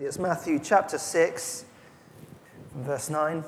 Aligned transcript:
It's 0.00 0.16
Matthew 0.16 0.60
chapter 0.60 0.96
6, 0.96 1.64
verse 2.76 3.10
9. 3.10 3.42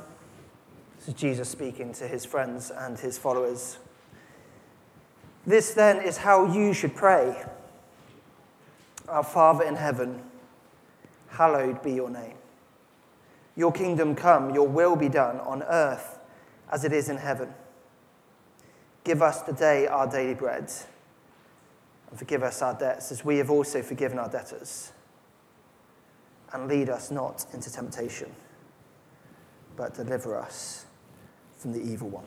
This 0.98 1.06
is 1.06 1.14
Jesus 1.14 1.48
speaking 1.48 1.92
to 1.92 2.08
his 2.08 2.24
friends 2.24 2.72
and 2.72 2.98
his 2.98 3.16
followers. 3.16 3.78
This 5.46 5.74
then 5.74 6.02
is 6.04 6.16
how 6.16 6.52
you 6.52 6.74
should 6.74 6.96
pray 6.96 7.44
Our 9.08 9.22
Father 9.22 9.62
in 9.62 9.76
heaven, 9.76 10.24
hallowed 11.28 11.84
be 11.84 11.92
your 11.92 12.10
name. 12.10 12.34
Your 13.54 13.70
kingdom 13.70 14.16
come, 14.16 14.52
your 14.52 14.66
will 14.66 14.96
be 14.96 15.08
done 15.08 15.38
on 15.38 15.62
earth 15.62 16.18
as 16.68 16.82
it 16.82 16.92
is 16.92 17.08
in 17.08 17.18
heaven. 17.18 17.54
Give 19.04 19.22
us 19.22 19.40
today 19.42 19.86
our 19.86 20.10
daily 20.10 20.34
bread, 20.34 20.72
and 22.10 22.18
forgive 22.18 22.42
us 22.42 22.60
our 22.60 22.74
debts 22.74 23.12
as 23.12 23.24
we 23.24 23.36
have 23.36 23.52
also 23.52 23.82
forgiven 23.82 24.18
our 24.18 24.28
debtors 24.28 24.90
and 26.52 26.68
lead 26.68 26.88
us 26.88 27.10
not 27.10 27.46
into 27.52 27.72
temptation, 27.72 28.30
but 29.76 29.94
deliver 29.94 30.36
us 30.38 30.86
from 31.56 31.72
the 31.72 31.80
evil 31.80 32.08
one. 32.08 32.26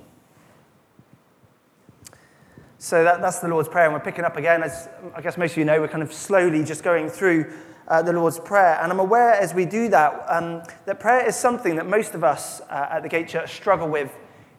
So 2.77 3.03
that, 3.03 3.21
that's 3.21 3.39
the 3.39 3.47
Lord's 3.47 3.69
Prayer, 3.69 3.85
and 3.85 3.93
we're 3.93 4.01
picking 4.01 4.25
up 4.25 4.35
again. 4.35 4.61
As 4.61 4.89
I 5.15 5.21
guess 5.21 5.37
most 5.37 5.51
of 5.51 5.57
you 5.57 5.65
know, 5.65 5.79
we're 5.79 5.87
kind 5.87 6.03
of 6.03 6.11
slowly 6.11 6.63
just 6.65 6.83
going 6.83 7.09
through 7.09 7.51
uh, 7.87 8.01
the 8.01 8.13
Lord's 8.13 8.39
Prayer. 8.39 8.77
And 8.81 8.91
I'm 8.91 8.99
aware 8.99 9.33
as 9.33 9.53
we 9.53 9.65
do 9.65 9.87
that, 9.89 10.25
um, 10.27 10.63
that 10.85 10.99
prayer 10.99 11.25
is 11.25 11.35
something 11.35 11.77
that 11.77 11.87
most 11.87 12.13
of 12.13 12.23
us 12.23 12.61
uh, 12.69 12.87
at 12.91 13.03
the 13.03 13.09
Gate 13.09 13.29
Church 13.29 13.55
struggle 13.55 13.87
with 13.87 14.11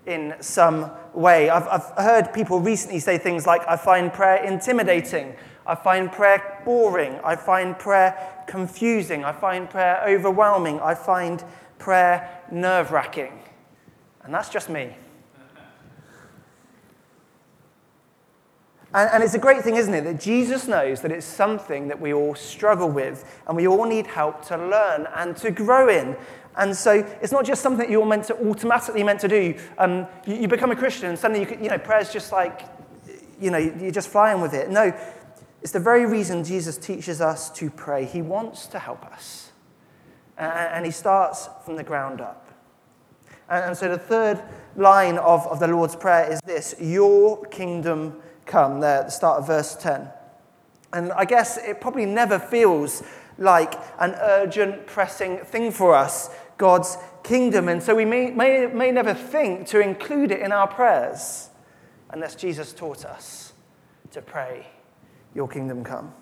in 0.06 0.34
some 0.40 0.90
way. 1.12 1.50
I've, 1.50 1.66
I've 1.68 2.04
heard 2.04 2.32
people 2.32 2.60
recently 2.60 2.98
say 2.98 3.18
things 3.18 3.46
like, 3.46 3.66
I 3.68 3.76
find 3.76 4.12
prayer 4.12 4.42
intimidating. 4.42 5.34
I 5.66 5.74
find 5.74 6.12
prayer 6.12 6.62
boring. 6.64 7.18
I 7.24 7.36
find 7.36 7.78
prayer 7.78 8.44
confusing. 8.46 9.24
I 9.24 9.32
find 9.32 9.68
prayer 9.68 10.02
overwhelming. 10.06 10.80
I 10.80 10.94
find 10.94 11.42
prayer 11.78 12.42
nerve 12.50 12.92
wracking. 12.92 13.32
And 14.22 14.32
that's 14.32 14.48
just 14.48 14.68
me. 14.68 14.94
And, 18.94 19.10
and, 19.10 19.22
it's 19.24 19.34
a 19.34 19.40
great 19.40 19.62
thing, 19.62 19.74
isn't 19.74 19.92
it, 19.92 20.04
that 20.04 20.20
Jesus 20.20 20.68
knows 20.68 21.00
that 21.00 21.10
it's 21.10 21.26
something 21.26 21.88
that 21.88 22.00
we 22.00 22.14
all 22.14 22.36
struggle 22.36 22.88
with 22.88 23.40
and 23.48 23.56
we 23.56 23.66
all 23.66 23.86
need 23.86 24.06
help 24.06 24.44
to 24.46 24.56
learn 24.56 25.08
and 25.16 25.36
to 25.38 25.50
grow 25.50 25.88
in. 25.88 26.16
And 26.56 26.76
so 26.76 26.92
it's 27.20 27.32
not 27.32 27.44
just 27.44 27.60
something 27.60 27.80
that 27.80 27.90
you're 27.90 28.06
meant 28.06 28.24
to 28.26 28.48
automatically 28.48 29.02
meant 29.02 29.18
to 29.20 29.28
do. 29.28 29.58
Um, 29.78 30.06
you, 30.24 30.36
you, 30.36 30.48
become 30.48 30.70
a 30.70 30.76
Christian 30.76 31.08
and 31.08 31.18
suddenly, 31.18 31.42
you, 31.42 31.58
you 31.64 31.68
know, 31.70 31.78
prayer's 31.78 32.12
just 32.12 32.30
like, 32.30 32.62
you 33.40 33.50
know, 33.50 33.58
you're 33.58 33.90
just 33.90 34.08
flying 34.08 34.40
with 34.40 34.54
it. 34.54 34.70
No, 34.70 34.96
it's 35.64 35.72
the 35.72 35.80
very 35.80 36.04
reason 36.04 36.44
Jesus 36.44 36.76
teaches 36.76 37.22
us 37.22 37.48
to 37.52 37.70
pray. 37.70 38.04
He 38.04 38.20
wants 38.20 38.66
to 38.66 38.78
help 38.78 39.02
us. 39.06 39.50
And 40.36 40.84
he 40.84 40.92
starts 40.92 41.48
from 41.64 41.76
the 41.76 41.82
ground 41.82 42.20
up. 42.20 42.52
And 43.48 43.74
so 43.74 43.88
the 43.88 43.98
third 43.98 44.42
line 44.76 45.16
of, 45.16 45.46
of 45.46 45.60
the 45.60 45.68
Lord's 45.68 45.96
Prayer 45.96 46.30
is 46.30 46.38
this 46.44 46.74
Your 46.78 47.42
kingdom 47.46 48.20
come, 48.44 48.80
there 48.80 49.00
at 49.00 49.06
the 49.06 49.12
start 49.12 49.38
of 49.38 49.46
verse 49.46 49.74
10. 49.76 50.06
And 50.92 51.12
I 51.12 51.24
guess 51.24 51.56
it 51.56 51.80
probably 51.80 52.04
never 52.04 52.38
feels 52.38 53.02
like 53.38 53.72
an 53.98 54.16
urgent, 54.20 54.86
pressing 54.86 55.38
thing 55.38 55.72
for 55.72 55.94
us, 55.94 56.28
God's 56.58 56.98
kingdom. 57.22 57.68
And 57.70 57.82
so 57.82 57.94
we 57.94 58.04
may, 58.04 58.30
may, 58.30 58.66
may 58.66 58.90
never 58.90 59.14
think 59.14 59.66
to 59.68 59.80
include 59.80 60.30
it 60.30 60.40
in 60.40 60.52
our 60.52 60.68
prayers 60.68 61.48
unless 62.10 62.34
Jesus 62.34 62.74
taught 62.74 63.06
us 63.06 63.54
to 64.10 64.20
pray 64.20 64.66
your 65.34 65.48
kingdom 65.48 65.84
come. 65.84 66.12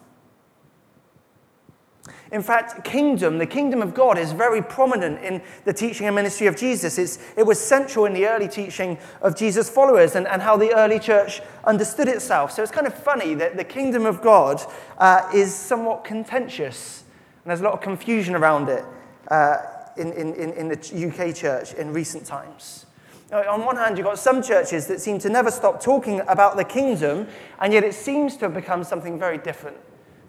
In 2.32 2.42
fact, 2.42 2.82
kingdom, 2.82 3.38
the 3.38 3.46
kingdom 3.46 3.82
of 3.82 3.94
God, 3.94 4.18
is 4.18 4.32
very 4.32 4.62
prominent 4.62 5.22
in 5.22 5.42
the 5.64 5.72
teaching 5.72 6.06
and 6.06 6.16
ministry 6.16 6.46
of 6.46 6.56
Jesus. 6.56 6.98
It's, 6.98 7.18
it 7.36 7.44
was 7.44 7.60
central 7.60 8.06
in 8.06 8.14
the 8.14 8.26
early 8.26 8.48
teaching 8.48 8.98
of 9.20 9.36
Jesus' 9.36 9.68
followers 9.68 10.16
and, 10.16 10.26
and 10.26 10.40
how 10.40 10.56
the 10.56 10.74
early 10.74 10.98
church 10.98 11.42
understood 11.64 12.08
itself. 12.08 12.50
So 12.50 12.62
it's 12.62 12.72
kind 12.72 12.86
of 12.86 12.94
funny 12.94 13.34
that 13.34 13.56
the 13.56 13.64
kingdom 13.64 14.06
of 14.06 14.22
God 14.22 14.62
uh, 14.98 15.28
is 15.32 15.54
somewhat 15.54 16.04
contentious, 16.04 17.04
and 17.44 17.50
there's 17.50 17.60
a 17.60 17.64
lot 17.64 17.74
of 17.74 17.80
confusion 17.82 18.34
around 18.34 18.68
it 18.68 18.84
uh, 19.28 19.58
in, 19.96 20.12
in, 20.12 20.34
in 20.34 20.68
the 20.68 20.76
UK 21.08 21.34
church 21.34 21.74
in 21.74 21.92
recent 21.92 22.24
times. 22.24 22.86
On 23.32 23.64
one 23.64 23.76
hand, 23.76 23.96
you've 23.96 24.06
got 24.06 24.18
some 24.18 24.42
churches 24.42 24.86
that 24.88 25.00
seem 25.00 25.18
to 25.20 25.30
never 25.30 25.50
stop 25.50 25.82
talking 25.82 26.20
about 26.28 26.58
the 26.58 26.64
kingdom, 26.64 27.26
and 27.60 27.72
yet 27.72 27.82
it 27.82 27.94
seems 27.94 28.36
to 28.36 28.44
have 28.44 28.52
become 28.54 28.84
something 28.84 29.18
very 29.18 29.38
different 29.38 29.78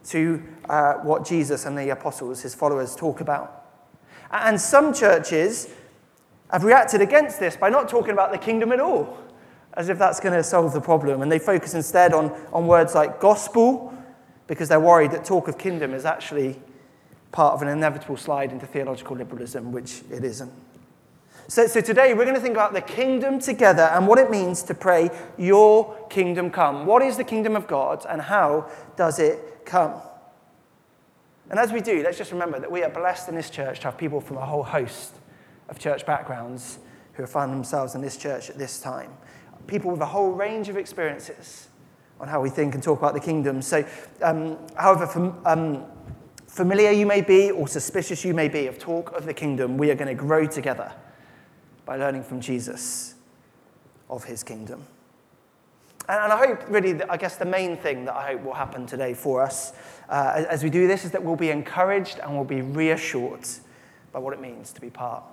to 0.06 0.42
uh, 0.70 0.94
what 0.96 1.26
Jesus 1.26 1.66
and 1.66 1.78
the 1.78 1.90
apostles, 1.90 2.42
his 2.42 2.56
followers, 2.56 2.96
talk 2.96 3.20
about. 3.20 3.66
And 4.32 4.60
some 4.60 4.94
churches 4.94 5.68
have 6.50 6.64
reacted 6.64 7.02
against 7.02 7.42
this 7.42 7.58
by 7.58 7.68
not 7.68 7.90
talking 7.90 8.12
about 8.12 8.32
the 8.32 8.38
kingdom 8.38 8.72
at 8.72 8.80
all, 8.80 9.18
as 9.74 9.90
if 9.90 10.00
that's 10.00 10.22
going 10.22 10.36
to 10.36 10.44
solve 10.44 10.72
the 10.72 10.80
problem. 10.80 11.22
And 11.22 11.30
they 11.30 11.40
focus 11.40 11.74
instead 11.74 12.14
on, 12.14 12.32
on 12.54 12.68
words 12.68 12.96
like 12.96 13.20
gospel, 13.20 13.94
because 14.48 14.70
they're 14.70 14.80
worried 14.80 15.12
that 15.12 15.26
talk 15.26 15.50
of 15.50 15.58
kingdom 15.58 15.94
is 15.94 16.06
actually 16.06 16.58
part 17.34 17.54
of 17.54 17.62
an 17.64 17.68
inevitable 17.68 18.16
slide 18.16 18.54
into 18.54 18.66
theological 18.66 19.18
liberalism, 19.18 19.74
which 19.74 20.04
it 20.10 20.24
isn't. 20.24 20.52
So, 21.54 21.68
so 21.68 21.82
today 21.82 22.16
we're 22.16 22.24
going 22.24 22.34
to 22.34 22.42
think 22.42 22.56
about 22.56 22.74
the 22.74 22.82
kingdom 22.82 23.38
together 23.38 23.84
and 23.84 24.08
what 24.08 24.18
it 24.18 24.32
means 24.32 24.64
to 24.64 24.74
pray, 24.74 25.12
Your 25.38 26.08
kingdom 26.08 26.50
come. 26.50 26.88
What 26.88 27.04
is 27.04 27.16
the 27.16 27.24
kingdom 27.24 27.56
of 27.56 27.68
God 27.68 28.04
and 28.10 28.20
how 28.20 28.72
does 28.96 29.20
it 29.20 29.64
come? 29.64 30.02
And 31.52 31.60
as 31.60 31.72
we 31.72 31.80
do, 31.80 32.02
let's 32.02 32.18
just 32.18 32.32
remember 32.32 32.60
that 32.60 32.72
we 32.72 32.82
are 32.82 32.90
blessed 32.90 33.30
in 33.30 33.36
this 33.36 33.52
church 33.52 33.82
to 33.82 33.86
have 33.86 34.00
people 34.00 34.20
from 34.20 34.38
a 34.38 34.46
whole 34.48 34.64
host 34.64 35.14
of 35.70 35.78
church 35.78 36.08
backgrounds 36.08 36.80
who 37.14 37.22
have 37.22 37.30
found 37.30 37.54
themselves 37.54 37.94
in 37.94 38.02
this 38.02 38.18
church 38.18 38.50
at 38.50 38.58
this 38.58 38.80
time. 38.80 39.12
People 39.68 39.92
with 39.92 40.02
a 40.02 40.08
whole 40.08 40.32
range 40.32 40.70
of 40.70 40.78
experiences 40.78 41.68
on 42.20 42.28
how 42.28 42.42
we 42.42 42.50
think 42.50 42.74
and 42.74 42.82
talk 42.82 42.98
about 42.98 43.14
the 43.14 43.20
kingdom. 43.20 43.62
So, 43.62 43.86
um, 44.24 44.58
however 44.76 45.06
fam- 45.06 45.38
um, 45.46 45.86
familiar 46.48 46.90
you 46.90 47.06
may 47.06 47.22
be 47.22 47.52
or 47.52 47.68
suspicious 47.68 48.26
you 48.26 48.34
may 48.34 48.48
be 48.48 48.66
of 48.66 48.80
talk 48.80 49.12
of 49.16 49.28
the 49.28 49.36
kingdom, 49.36 49.78
we 49.78 49.92
are 49.92 49.96
going 49.96 50.08
to 50.08 50.20
grow 50.20 50.48
together 50.48 50.92
by 51.86 51.98
learning 51.98 52.24
from 52.24 52.42
Jesus 52.42 53.16
of 54.10 54.24
his 54.24 54.44
kingdom. 54.44 54.84
And 56.10 56.34
I 56.34 56.48
hope, 56.48 56.70
really, 56.70 57.02
I 57.04 57.16
guess 57.16 57.38
the 57.38 57.46
main 57.46 57.78
thing 57.78 58.06
that 58.06 58.16
I 58.16 58.34
hope 58.34 58.44
will 58.44 58.54
happen 58.54 58.86
today 58.86 59.14
for 59.14 59.42
us 59.42 59.74
uh, 60.10 60.46
as 60.50 60.64
we 60.64 60.70
do 60.70 60.86
this 60.88 61.06
is 61.06 61.12
that 61.12 61.24
we'll 61.24 61.38
be 61.38 61.50
encouraged 61.50 62.20
and 62.20 62.36
we'll 62.36 62.44
be 62.44 62.62
reassured 62.62 63.48
by 64.12 64.20
what 64.20 64.34
it 64.34 64.42
means 64.42 64.74
to 64.74 64.82
be 64.82 64.90
part 64.90 65.24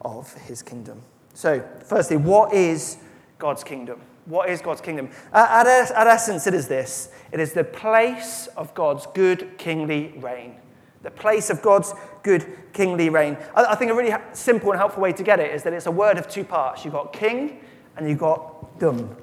of 0.00 0.32
his 0.34 0.62
kingdom. 0.62 1.02
So, 1.34 1.62
firstly, 1.84 2.16
what 2.16 2.54
is 2.54 2.96
God's 3.38 3.62
kingdom? 3.62 4.00
What 4.24 4.48
is 4.48 4.62
God's 4.62 4.80
kingdom? 4.80 5.10
At, 5.32 5.66
at 5.66 6.06
essence, 6.06 6.46
it 6.46 6.54
is 6.54 6.66
this 6.66 7.10
it 7.30 7.40
is 7.40 7.52
the 7.52 7.64
place 7.64 8.48
of 8.56 8.74
God's 8.74 9.06
good 9.14 9.58
kingly 9.58 10.14
reign 10.16 10.56
the 11.02 11.10
place 11.10 11.50
of 11.50 11.62
God's 11.62 11.94
good 12.22 12.46
kingly 12.72 13.08
reign. 13.08 13.36
I, 13.54 13.74
think 13.74 13.90
a 13.90 13.94
really 13.94 14.14
simple 14.32 14.70
and 14.70 14.78
helpful 14.78 15.02
way 15.02 15.12
to 15.12 15.22
get 15.22 15.40
it 15.40 15.54
is 15.54 15.62
that 15.62 15.72
it's 15.72 15.86
a 15.86 15.90
word 15.90 16.18
of 16.18 16.28
two 16.28 16.44
parts. 16.44 16.84
You've 16.84 16.94
got 16.94 17.12
king 17.12 17.60
and 17.96 18.08
you've 18.08 18.18
got 18.18 18.78
dum. 18.78 19.16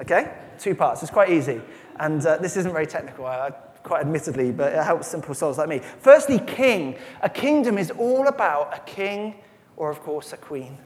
Okay? 0.00 0.32
Two 0.58 0.74
parts. 0.74 1.02
It's 1.02 1.10
quite 1.10 1.30
easy. 1.30 1.60
And 1.96 2.24
uh, 2.24 2.38
this 2.38 2.56
isn't 2.56 2.72
very 2.72 2.86
technical, 2.86 3.26
I, 3.26 3.50
quite 3.82 4.00
admittedly, 4.00 4.52
but 4.52 4.72
it 4.72 4.82
helps 4.82 5.08
simple 5.08 5.34
souls 5.34 5.58
like 5.58 5.68
me. 5.68 5.80
Firstly, 6.00 6.38
king. 6.38 6.96
A 7.22 7.28
kingdom 7.28 7.78
is 7.78 7.90
all 7.92 8.28
about 8.28 8.76
a 8.76 8.80
king 8.80 9.34
or, 9.76 9.90
of 9.90 10.00
course, 10.00 10.32
a 10.32 10.36
queen. 10.36 10.78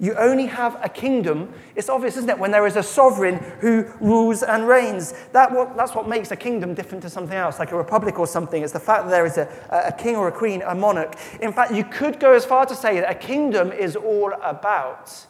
You 0.00 0.14
only 0.14 0.46
have 0.46 0.78
a 0.82 0.88
kingdom. 0.88 1.52
It's 1.74 1.88
obvious, 1.88 2.16
isn't 2.16 2.30
it, 2.30 2.38
when 2.38 2.52
there 2.52 2.66
is 2.68 2.76
a 2.76 2.84
sovereign 2.84 3.36
who 3.60 3.84
rules 4.00 4.44
and 4.44 4.68
reigns. 4.68 5.12
That 5.32 5.50
what, 5.50 5.76
that's 5.76 5.92
what 5.92 6.08
makes 6.08 6.30
a 6.30 6.36
kingdom 6.36 6.72
different 6.74 7.02
to 7.02 7.10
something 7.10 7.36
else, 7.36 7.58
like 7.58 7.72
a 7.72 7.76
republic 7.76 8.16
or 8.18 8.26
something. 8.26 8.62
It's 8.62 8.72
the 8.72 8.78
fact 8.78 9.04
that 9.04 9.10
there 9.10 9.26
is 9.26 9.38
a, 9.38 9.48
a 9.70 9.92
king 9.92 10.14
or 10.14 10.28
a 10.28 10.32
queen, 10.32 10.62
a 10.64 10.74
monarch. 10.74 11.16
In 11.40 11.52
fact, 11.52 11.72
you 11.72 11.82
could 11.82 12.20
go 12.20 12.32
as 12.32 12.44
far 12.44 12.64
to 12.66 12.76
say 12.76 13.00
that 13.00 13.10
a 13.10 13.14
kingdom 13.14 13.72
is 13.72 13.96
all 13.96 14.32
about 14.40 15.26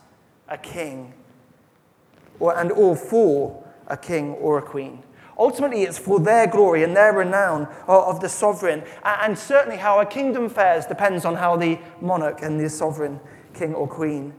a 0.49 0.59
king 0.59 1.14
or, 2.38 2.55
and 2.59 2.71
all 2.71 2.94
for 2.94 3.64
a 3.87 3.97
king 3.97 4.32
or 4.35 4.59
a 4.59 4.62
queen. 4.62 5.03
Ultimately, 5.38 5.85
it's 5.85 5.99
for 5.99 6.21
their 6.21 6.47
glory 6.47 6.82
and 6.82 6.94
their 6.94 7.14
renown 7.14 7.69
of 7.87 8.21
the 8.21 8.29
sovereign. 8.29 8.82
And 9.03 9.38
certainly, 9.38 9.79
how 9.79 10.00
a 10.00 10.05
kingdom 10.05 10.50
fares 10.50 10.85
depends 10.85 11.25
on 11.25 11.37
how 11.37 11.56
the 11.56 11.79
monarch 12.03 12.43
and 12.43 12.61
the 12.61 12.69
sovereign 12.69 13.19
king 13.55 13.73
or 13.75 13.88
queen 13.88 14.35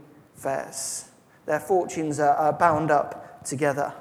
Their 1.46 1.60
fortunes 1.60 2.20
are, 2.20 2.36
are 2.36 2.54
bound 2.54 2.92
up 2.92 3.44
together. 3.44 3.94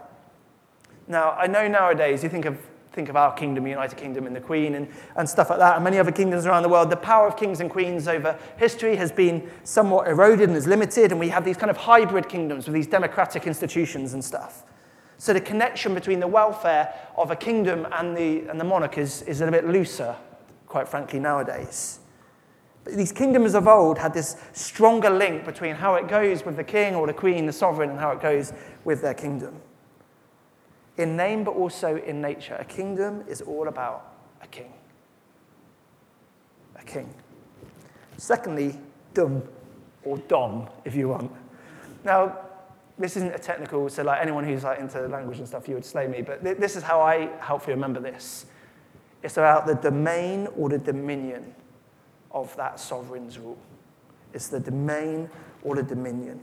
Now, 1.06 1.32
I 1.32 1.46
know 1.46 1.66
nowadays 1.68 2.22
you 2.22 2.28
think 2.28 2.44
of, 2.44 2.58
think 2.92 3.08
of 3.08 3.16
our 3.16 3.32
kingdom, 3.34 3.66
United 3.66 3.96
Kingdom, 3.96 4.26
and 4.26 4.36
the 4.36 4.40
Queen 4.40 4.74
and, 4.74 4.88
and 5.16 5.28
stuff 5.28 5.50
like 5.50 5.58
that, 5.58 5.76
and 5.76 5.84
many 5.84 5.98
other 5.98 6.12
kingdoms 6.12 6.44
around 6.44 6.62
the 6.62 6.68
world. 6.68 6.90
The 6.90 6.96
power 6.96 7.26
of 7.26 7.36
kings 7.36 7.60
and 7.60 7.70
queens 7.70 8.06
over 8.08 8.38
history 8.58 8.96
has 8.96 9.10
been 9.10 9.50
somewhat 9.64 10.08
eroded 10.08 10.48
and 10.48 10.56
is 10.56 10.66
limited, 10.66 11.10
and 11.10 11.18
we 11.18 11.30
have 11.30 11.44
these 11.44 11.56
kind 11.56 11.70
of 11.70 11.76
hybrid 11.76 12.28
kingdoms 12.28 12.66
with 12.66 12.74
these 12.74 12.86
democratic 12.86 13.46
institutions 13.46 14.12
and 14.12 14.24
stuff. 14.24 14.64
So 15.16 15.32
the 15.32 15.40
connection 15.40 15.94
between 15.94 16.20
the 16.20 16.28
welfare 16.28 16.94
of 17.16 17.30
a 17.30 17.36
kingdom 17.36 17.86
and 17.92 18.16
the, 18.16 18.48
and 18.48 18.60
the 18.60 18.64
monarch 18.64 18.98
is, 18.98 19.22
is 19.22 19.40
a 19.40 19.50
bit 19.50 19.66
looser 19.66 20.14
quite 20.68 20.88
frankly, 20.88 21.18
nowadays. 21.18 21.98
These 22.88 23.12
kingdoms 23.12 23.54
of 23.54 23.68
old 23.68 23.98
had 23.98 24.14
this 24.14 24.36
stronger 24.52 25.10
link 25.10 25.44
between 25.44 25.74
how 25.74 25.94
it 25.94 26.08
goes 26.08 26.44
with 26.44 26.56
the 26.56 26.64
king 26.64 26.94
or 26.94 27.06
the 27.06 27.12
queen, 27.12 27.46
the 27.46 27.52
sovereign, 27.52 27.90
and 27.90 27.98
how 27.98 28.10
it 28.10 28.20
goes 28.20 28.52
with 28.84 29.02
their 29.02 29.14
kingdom. 29.14 29.60
In 30.96 31.16
name, 31.16 31.44
but 31.44 31.52
also 31.52 31.96
in 31.96 32.20
nature, 32.20 32.56
a 32.58 32.64
kingdom 32.64 33.24
is 33.28 33.40
all 33.42 33.68
about 33.68 34.14
a 34.42 34.46
king. 34.46 34.72
A 36.76 36.84
king. 36.84 37.12
Secondly, 38.16 38.78
dum, 39.14 39.42
or 40.04 40.18
dom, 40.18 40.68
if 40.84 40.94
you 40.94 41.08
want. 41.08 41.30
Now, 42.04 42.38
this 42.98 43.16
isn't 43.16 43.32
a 43.32 43.38
technical, 43.38 43.88
so 43.88 44.02
like 44.02 44.20
anyone 44.20 44.44
who's 44.44 44.64
like 44.64 44.80
into 44.80 45.06
language 45.06 45.38
and 45.38 45.46
stuff, 45.46 45.68
you 45.68 45.74
would 45.74 45.84
slay 45.84 46.08
me. 46.08 46.22
But 46.22 46.42
th- 46.42 46.58
this 46.58 46.74
is 46.74 46.82
how 46.82 47.00
I 47.00 47.30
help 47.38 47.66
you 47.66 47.74
remember 47.74 48.00
this. 48.00 48.46
It's 49.22 49.36
about 49.36 49.66
the 49.66 49.74
domain 49.74 50.48
or 50.56 50.68
the 50.68 50.78
dominion 50.78 51.54
of 52.40 52.54
that 52.56 52.80
sovereign's 52.80 53.38
rule. 53.38 53.58
It's 54.32 54.48
the 54.48 54.60
domain 54.60 55.28
or 55.62 55.76
the 55.76 55.82
dominion. 55.82 56.40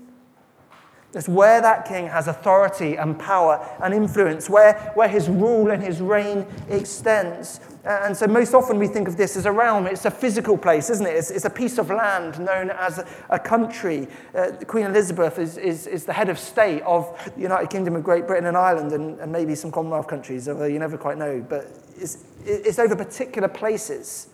It's 1.16 1.30
where 1.30 1.62
that 1.62 1.86
king 1.86 2.08
has 2.08 2.28
authority 2.28 2.98
and 2.98 3.18
power 3.18 3.66
and 3.82 3.94
influence, 3.94 4.50
where, 4.50 4.74
where 4.96 5.08
his 5.08 5.30
rule 5.30 5.72
and 5.72 5.82
his 5.82 6.02
reign 6.02 6.46
extends. 6.68 7.62
And 7.86 8.18
so, 8.18 8.28
most 8.28 8.54
often 8.54 8.78
we 8.78 8.88
think 8.88 9.08
of 9.08 9.16
this 9.16 9.38
as 9.38 9.46
a 9.46 9.52
realm. 9.52 9.88
It's 9.88 10.04
a 10.04 10.12
physical 10.12 10.58
place, 10.58 10.90
isn't 10.90 11.06
it? 11.06 11.16
It's, 11.16 11.32
it's 11.32 11.46
a 11.46 11.50
piece 11.50 11.78
of 11.78 11.90
land 11.90 12.38
known 12.40 12.70
as 12.70 12.98
a, 12.98 13.08
a 13.30 13.40
country. 13.40 14.10
Uh, 14.34 14.52
Queen 14.68 14.86
Elizabeth 14.88 15.40
is, 15.40 15.58
is, 15.58 15.88
is 15.88 16.04
the 16.04 16.12
head 16.12 16.28
of 16.28 16.38
state 16.38 16.82
of 16.82 17.18
the 17.36 17.42
United 17.42 17.70
Kingdom 17.70 17.96
of 17.96 18.04
Great 18.04 18.28
Britain 18.28 18.48
and 18.48 18.58
Ireland, 18.58 18.92
and, 18.92 19.18
and 19.22 19.32
maybe 19.32 19.56
some 19.56 19.72
Commonwealth 19.72 20.08
countries, 20.08 20.50
although 20.50 20.66
you 20.66 20.80
never 20.80 20.98
quite 20.98 21.18
know. 21.18 21.46
But 21.48 21.72
it's, 21.98 22.26
it's 22.44 22.78
over 22.78 22.96
particular 22.96 23.48
places. 23.48 24.28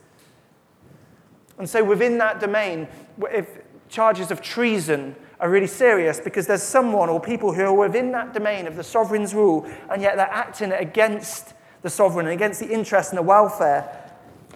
And 1.61 1.69
so, 1.69 1.83
within 1.83 2.17
that 2.17 2.39
domain, 2.39 2.87
if 3.31 3.47
charges 3.87 4.31
of 4.31 4.41
treason 4.41 5.15
are 5.39 5.47
really 5.47 5.67
serious 5.67 6.19
because 6.19 6.47
there's 6.47 6.63
someone 6.63 7.07
or 7.07 7.21
people 7.21 7.53
who 7.53 7.61
are 7.61 7.71
within 7.87 8.11
that 8.13 8.33
domain 8.33 8.65
of 8.65 8.75
the 8.75 8.83
sovereign's 8.83 9.35
rule, 9.35 9.71
and 9.91 10.01
yet 10.01 10.15
they're 10.15 10.25
acting 10.25 10.71
against 10.71 11.53
the 11.83 11.89
sovereign 11.89 12.25
and 12.25 12.33
against 12.33 12.61
the 12.61 12.67
interest 12.67 13.11
and 13.11 13.19
the 13.19 13.21
welfare 13.21 14.11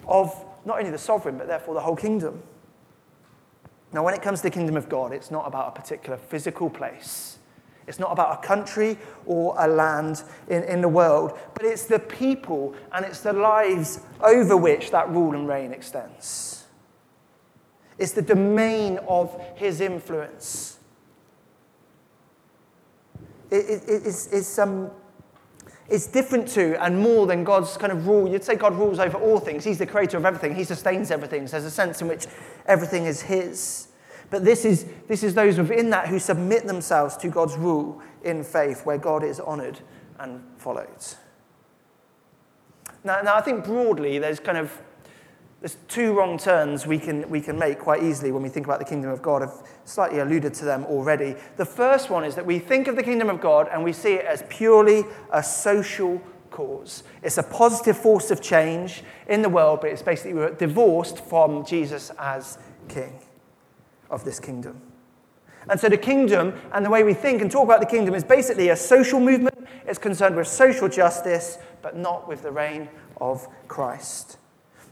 of 0.08 0.34
not 0.64 0.80
only 0.80 0.90
the 0.90 0.98
sovereign, 0.98 1.38
but 1.38 1.46
therefore 1.46 1.74
the 1.74 1.80
whole 1.80 1.94
kingdom. 1.94 2.42
Now, 3.92 4.02
when 4.02 4.12
it 4.12 4.20
comes 4.20 4.40
to 4.40 4.42
the 4.42 4.50
kingdom 4.50 4.76
of 4.76 4.88
God, 4.88 5.12
it's 5.12 5.30
not 5.30 5.46
about 5.46 5.68
a 5.68 5.80
particular 5.80 6.16
physical 6.16 6.68
place. 6.68 7.38
It's 7.86 8.00
not 8.00 8.10
about 8.10 8.42
a 8.42 8.44
country 8.44 8.98
or 9.26 9.54
a 9.60 9.68
land 9.68 10.24
in, 10.48 10.64
in 10.64 10.80
the 10.80 10.88
world, 10.88 11.38
but 11.54 11.64
it's 11.64 11.84
the 11.84 12.00
people 12.00 12.74
and 12.90 13.04
it's 13.04 13.20
the 13.20 13.32
lives 13.32 14.00
over 14.22 14.56
which 14.56 14.90
that 14.90 15.08
rule 15.08 15.36
and 15.36 15.46
reign 15.46 15.72
extends. 15.72 16.55
It's 17.98 18.12
the 18.12 18.22
domain 18.22 18.98
of 19.08 19.40
his 19.56 19.80
influence. 19.80 20.78
It, 23.50 23.56
it, 23.56 23.82
it's, 23.88 24.26
it's, 24.32 24.58
um, 24.58 24.90
it's 25.88 26.06
different 26.06 26.48
to 26.48 26.82
and 26.84 26.98
more 26.98 27.26
than 27.26 27.44
God's 27.44 27.76
kind 27.76 27.92
of 27.92 28.06
rule. 28.06 28.28
You'd 28.28 28.44
say 28.44 28.56
God 28.56 28.74
rules 28.74 28.98
over 28.98 29.16
all 29.18 29.38
things. 29.38 29.64
He's 29.64 29.78
the 29.78 29.86
creator 29.86 30.16
of 30.16 30.24
everything, 30.24 30.54
He 30.54 30.64
sustains 30.64 31.10
everything. 31.10 31.46
So 31.46 31.52
there's 31.52 31.64
a 31.64 31.70
sense 31.70 32.02
in 32.02 32.08
which 32.08 32.26
everything 32.66 33.04
is 33.04 33.22
His. 33.22 33.88
But 34.28 34.44
this 34.44 34.64
is, 34.64 34.86
this 35.06 35.22
is 35.22 35.34
those 35.34 35.56
within 35.56 35.90
that 35.90 36.08
who 36.08 36.18
submit 36.18 36.66
themselves 36.66 37.16
to 37.18 37.28
God's 37.28 37.56
rule 37.56 38.02
in 38.24 38.42
faith, 38.42 38.84
where 38.84 38.98
God 38.98 39.22
is 39.22 39.38
honored 39.38 39.78
and 40.18 40.42
followed. 40.56 40.88
Now, 43.04 43.22
now 43.22 43.36
I 43.36 43.40
think 43.40 43.64
broadly 43.64 44.18
there's 44.18 44.40
kind 44.40 44.58
of 44.58 44.72
there's 45.66 45.78
two 45.88 46.12
wrong 46.12 46.38
turns 46.38 46.86
we 46.86 46.96
can, 46.96 47.28
we 47.28 47.40
can 47.40 47.58
make 47.58 47.80
quite 47.80 48.00
easily 48.00 48.30
when 48.30 48.40
we 48.40 48.48
think 48.48 48.66
about 48.66 48.78
the 48.78 48.84
kingdom 48.84 49.10
of 49.10 49.20
God. 49.20 49.42
I've 49.42 49.68
slightly 49.84 50.20
alluded 50.20 50.54
to 50.54 50.64
them 50.64 50.84
already. 50.84 51.34
The 51.56 51.64
first 51.64 52.08
one 52.08 52.22
is 52.22 52.36
that 52.36 52.46
we 52.46 52.60
think 52.60 52.86
of 52.86 52.94
the 52.94 53.02
kingdom 53.02 53.28
of 53.28 53.40
God 53.40 53.66
and 53.72 53.82
we 53.82 53.92
see 53.92 54.12
it 54.12 54.24
as 54.24 54.44
purely 54.48 55.02
a 55.32 55.42
social 55.42 56.22
cause. 56.52 57.02
It's 57.20 57.36
a 57.38 57.42
positive 57.42 57.98
force 57.98 58.30
of 58.30 58.40
change 58.40 59.02
in 59.26 59.42
the 59.42 59.48
world, 59.48 59.80
but 59.80 59.90
it's 59.90 60.02
basically 60.02 60.34
we're 60.34 60.54
divorced 60.54 61.18
from 61.18 61.66
Jesus 61.66 62.12
as 62.16 62.58
king 62.86 63.18
of 64.08 64.24
this 64.24 64.38
kingdom. 64.38 64.80
And 65.68 65.80
so 65.80 65.88
the 65.88 65.98
kingdom 65.98 66.54
and 66.74 66.86
the 66.86 66.90
way 66.90 67.02
we 67.02 67.12
think 67.12 67.42
and 67.42 67.50
talk 67.50 67.64
about 67.64 67.80
the 67.80 67.86
kingdom 67.86 68.14
is 68.14 68.22
basically 68.22 68.68
a 68.68 68.76
social 68.76 69.18
movement. 69.18 69.66
It's 69.84 69.98
concerned 69.98 70.36
with 70.36 70.46
social 70.46 70.88
justice, 70.88 71.58
but 71.82 71.96
not 71.96 72.28
with 72.28 72.42
the 72.42 72.52
reign 72.52 72.88
of 73.20 73.48
Christ. 73.66 74.38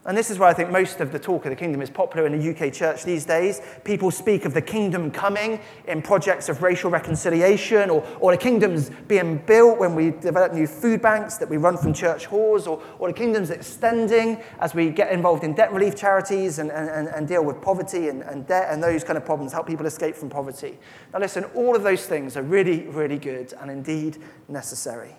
And 0.06 0.18
this 0.18 0.30
is 0.30 0.38
where 0.38 0.50
I 0.50 0.52
think 0.52 0.70
most 0.70 1.00
of 1.00 1.12
the 1.12 1.18
talk 1.18 1.46
of 1.46 1.50
the 1.50 1.56
kingdom 1.56 1.80
is 1.80 1.88
popular 1.88 2.26
in 2.26 2.38
the 2.38 2.50
UK 2.50 2.70
church 2.70 3.04
these 3.04 3.24
days. 3.24 3.62
People 3.84 4.10
speak 4.10 4.44
of 4.44 4.52
the 4.52 4.60
kingdom 4.60 5.10
coming 5.10 5.60
in 5.88 6.02
projects 6.02 6.50
of 6.50 6.62
racial 6.62 6.90
reconciliation, 6.90 7.88
or, 7.88 8.06
or 8.20 8.30
the 8.32 8.36
kingdom's 8.36 8.90
being 9.08 9.38
built 9.38 9.78
when 9.78 9.94
we 9.94 10.10
develop 10.10 10.52
new 10.52 10.66
food 10.66 11.00
banks 11.00 11.38
that 11.38 11.48
we 11.48 11.56
run 11.56 11.78
from 11.78 11.94
church 11.94 12.26
halls, 12.26 12.66
or, 12.66 12.82
or 12.98 13.08
the 13.08 13.14
kingdom's 13.14 13.48
extending 13.48 14.42
as 14.60 14.74
we 14.74 14.90
get 14.90 15.10
involved 15.10 15.42
in 15.42 15.54
debt 15.54 15.72
relief 15.72 15.96
charities 15.96 16.58
and, 16.58 16.70
and, 16.70 17.08
and 17.08 17.26
deal 17.26 17.42
with 17.42 17.62
poverty 17.62 18.08
and, 18.08 18.20
and 18.24 18.46
debt 18.46 18.68
and 18.70 18.82
those 18.82 19.04
kind 19.04 19.16
of 19.16 19.24
problems, 19.24 19.54
help 19.54 19.66
people 19.66 19.86
escape 19.86 20.14
from 20.14 20.28
poverty. 20.28 20.76
Now, 21.14 21.20
listen, 21.20 21.44
all 21.54 21.74
of 21.74 21.82
those 21.82 22.04
things 22.04 22.36
are 22.36 22.42
really, 22.42 22.82
really 22.88 23.18
good 23.18 23.54
and 23.58 23.70
indeed 23.70 24.18
necessary. 24.48 25.14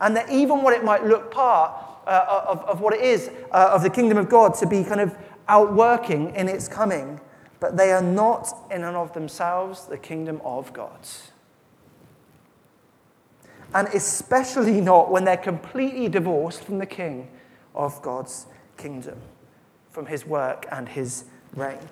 And 0.00 0.16
that 0.16 0.28
even 0.28 0.62
what 0.62 0.74
it 0.74 0.82
might 0.82 1.04
look 1.04 1.30
part 1.30 1.93
uh, 2.06 2.44
of, 2.48 2.60
of 2.64 2.80
what 2.80 2.94
it 2.94 3.00
is 3.00 3.30
uh, 3.50 3.70
of 3.72 3.82
the 3.82 3.90
kingdom 3.90 4.18
of 4.18 4.28
God 4.28 4.54
to 4.56 4.66
be 4.66 4.84
kind 4.84 5.00
of 5.00 5.16
outworking 5.48 6.34
in 6.34 6.48
its 6.48 6.68
coming, 6.68 7.20
but 7.60 7.76
they 7.76 7.92
are 7.92 8.02
not 8.02 8.48
in 8.70 8.84
and 8.84 8.96
of 8.96 9.12
themselves 9.12 9.86
the 9.86 9.98
kingdom 9.98 10.40
of 10.44 10.72
God. 10.72 10.98
And 13.74 13.88
especially 13.88 14.80
not 14.80 15.10
when 15.10 15.24
they're 15.24 15.36
completely 15.36 16.08
divorced 16.08 16.62
from 16.62 16.78
the 16.78 16.86
king 16.86 17.28
of 17.74 18.00
God's 18.02 18.46
kingdom, 18.76 19.18
from 19.90 20.06
his 20.06 20.24
work 20.24 20.66
and 20.70 20.88
his 20.88 21.24
reign. 21.56 21.88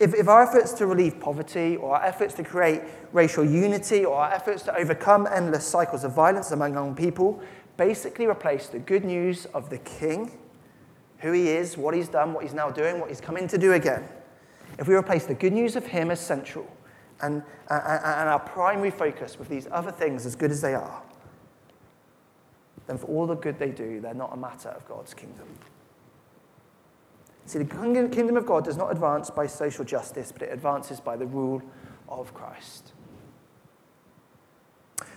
If, 0.00 0.14
if 0.14 0.28
our 0.28 0.42
efforts 0.42 0.72
to 0.74 0.86
relieve 0.86 1.20
poverty, 1.20 1.76
or 1.76 1.94
our 1.94 2.02
efforts 2.02 2.32
to 2.34 2.42
create 2.42 2.80
racial 3.12 3.44
unity, 3.44 4.06
or 4.06 4.16
our 4.16 4.32
efforts 4.32 4.62
to 4.62 4.74
overcome 4.74 5.28
endless 5.30 5.66
cycles 5.66 6.04
of 6.04 6.14
violence 6.14 6.50
among 6.50 6.72
young 6.72 6.96
people 6.96 7.40
basically 7.76 8.26
replace 8.26 8.66
the 8.66 8.78
good 8.78 9.04
news 9.04 9.46
of 9.54 9.70
the 9.70 9.78
King, 9.78 10.38
who 11.18 11.32
he 11.32 11.48
is, 11.48 11.76
what 11.78 11.94
he's 11.94 12.08
done, 12.08 12.32
what 12.32 12.42
he's 12.42 12.54
now 12.54 12.70
doing, 12.70 12.98
what 12.98 13.08
he's 13.08 13.20
coming 13.20 13.46
to 13.48 13.58
do 13.58 13.74
again, 13.74 14.06
if 14.78 14.88
we 14.88 14.94
replace 14.94 15.26
the 15.26 15.34
good 15.34 15.52
news 15.52 15.76
of 15.76 15.86
him 15.86 16.10
as 16.10 16.20
central 16.20 16.66
and, 17.22 17.42
and, 17.68 17.82
and 18.04 18.28
our 18.28 18.38
primary 18.38 18.90
focus 18.90 19.38
with 19.38 19.48
these 19.48 19.66
other 19.70 19.90
things 19.90 20.24
as 20.24 20.34
good 20.34 20.50
as 20.50 20.60
they 20.60 20.74
are, 20.74 21.02
then 22.86 22.96
for 22.96 23.06
all 23.06 23.26
the 23.26 23.34
good 23.34 23.58
they 23.58 23.70
do, 23.70 24.00
they're 24.00 24.14
not 24.14 24.32
a 24.32 24.36
matter 24.36 24.70
of 24.70 24.86
God's 24.86 25.14
kingdom. 25.14 25.46
See, 27.46 27.58
the 27.58 27.64
kingdom 27.64 28.36
of 28.36 28.46
God 28.46 28.64
does 28.64 28.76
not 28.76 28.92
advance 28.92 29.30
by 29.30 29.46
social 29.46 29.84
justice, 29.84 30.30
but 30.32 30.42
it 30.42 30.52
advances 30.52 31.00
by 31.00 31.16
the 31.16 31.26
rule 31.26 31.62
of 32.08 32.32
Christ. 32.32 32.92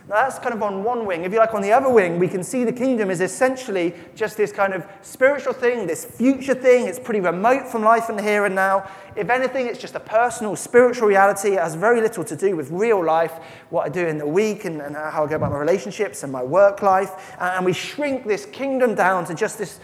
Now, 0.09 0.15
that's 0.15 0.37
kind 0.37 0.53
of 0.53 0.61
on 0.61 0.83
one 0.83 1.05
wing. 1.05 1.23
If 1.23 1.31
you 1.31 1.39
like, 1.39 1.53
on 1.53 1.61
the 1.61 1.71
other 1.71 1.89
wing, 1.89 2.19
we 2.19 2.27
can 2.27 2.43
see 2.43 2.65
the 2.65 2.73
kingdom 2.73 3.09
is 3.09 3.21
essentially 3.21 3.93
just 4.15 4.35
this 4.35 4.51
kind 4.51 4.73
of 4.73 4.85
spiritual 5.01 5.53
thing, 5.53 5.87
this 5.87 6.03
future 6.03 6.53
thing. 6.53 6.87
It's 6.87 6.99
pretty 6.99 7.21
remote 7.21 7.69
from 7.69 7.83
life 7.83 8.09
in 8.09 8.17
the 8.17 8.21
here 8.21 8.45
and 8.45 8.53
now. 8.53 8.89
If 9.15 9.29
anything, 9.29 9.67
it's 9.67 9.79
just 9.79 9.95
a 9.95 10.01
personal, 10.01 10.57
spiritual 10.57 11.07
reality. 11.07 11.53
It 11.53 11.59
has 11.59 11.75
very 11.75 12.01
little 12.01 12.25
to 12.25 12.35
do 12.35 12.57
with 12.57 12.69
real 12.69 13.03
life, 13.03 13.31
what 13.69 13.85
I 13.85 13.89
do 13.89 14.05
in 14.05 14.17
the 14.17 14.27
week, 14.27 14.65
and, 14.65 14.81
and 14.81 14.93
how 14.93 15.23
I 15.23 15.29
go 15.29 15.37
about 15.37 15.51
my 15.51 15.57
relationships 15.57 16.23
and 16.23 16.33
my 16.33 16.43
work 16.43 16.81
life. 16.81 17.33
And 17.39 17.65
we 17.65 17.71
shrink 17.71 18.27
this 18.27 18.45
kingdom 18.45 18.95
down 18.95 19.23
to 19.25 19.33
just 19.33 19.57
this 19.57 19.79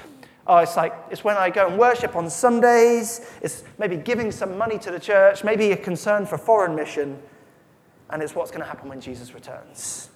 Oh, 0.49 0.57
it's 0.57 0.75
like, 0.75 0.95
it's 1.11 1.23
when 1.23 1.37
I 1.37 1.51
go 1.51 1.67
and 1.67 1.77
worship 1.77 2.15
on 2.15 2.27
Sundays. 2.27 3.21
It's 3.43 3.63
maybe 3.77 3.95
giving 3.95 4.31
some 4.31 4.57
money 4.57 4.79
to 4.79 4.89
the 4.89 4.99
church, 4.99 5.43
maybe 5.43 5.73
a 5.73 5.77
concern 5.77 6.25
for 6.25 6.39
foreign 6.39 6.73
mission. 6.75 7.21
And 8.09 8.23
it's 8.23 8.33
what's 8.33 8.49
going 8.49 8.63
to 8.63 8.67
happen 8.67 8.89
when 8.89 8.99
Jesus 8.99 9.35
returns. 9.35 10.09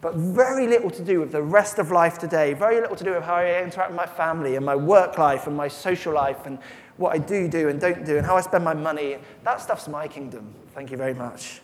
But 0.00 0.14
very 0.14 0.66
little 0.66 0.90
to 0.90 1.04
do 1.04 1.20
with 1.20 1.30
the 1.30 1.42
rest 1.42 1.78
of 1.78 1.90
life 1.90 2.16
today. 2.16 2.54
Very 2.54 2.80
little 2.80 2.96
to 2.96 3.04
do 3.04 3.10
with 3.10 3.22
how 3.22 3.34
I 3.34 3.62
interact 3.62 3.90
with 3.90 3.98
my 3.98 4.06
family 4.06 4.56
and 4.56 4.64
my 4.64 4.74
work 4.74 5.18
life 5.18 5.46
and 5.46 5.54
my 5.54 5.68
social 5.68 6.14
life 6.14 6.46
and 6.46 6.58
what 6.96 7.14
I 7.14 7.18
do 7.18 7.48
do 7.48 7.68
and 7.68 7.78
don't 7.78 8.02
do 8.02 8.16
and 8.16 8.24
how 8.24 8.38
I 8.38 8.40
spend 8.40 8.64
my 8.64 8.72
money. 8.72 9.18
That 9.44 9.60
stuff's 9.60 9.88
my 9.88 10.08
kingdom. 10.08 10.54
Thank 10.74 10.90
you 10.90 10.96
very 10.96 11.12
much. 11.12 11.60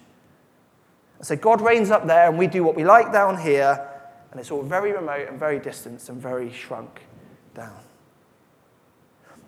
So 1.23 1.35
God 1.35 1.63
reigns 1.63 1.91
up 1.91 2.07
there 2.07 2.29
and 2.29 2.37
we 2.37 2.47
do 2.47 2.63
what 2.63 2.77
we 2.77 2.85
like 2.85 3.11
down 3.11 3.41
here. 3.41 3.89
And 4.33 4.39
it's 4.39 4.51
all 4.51 4.63
very 4.63 4.93
remote 4.93 5.29
and 5.29 5.41
very 5.41 5.59
distant 5.59 6.07
and 6.11 6.21
very 6.21 6.53
shrunk 6.53 7.01
down. 7.55 7.79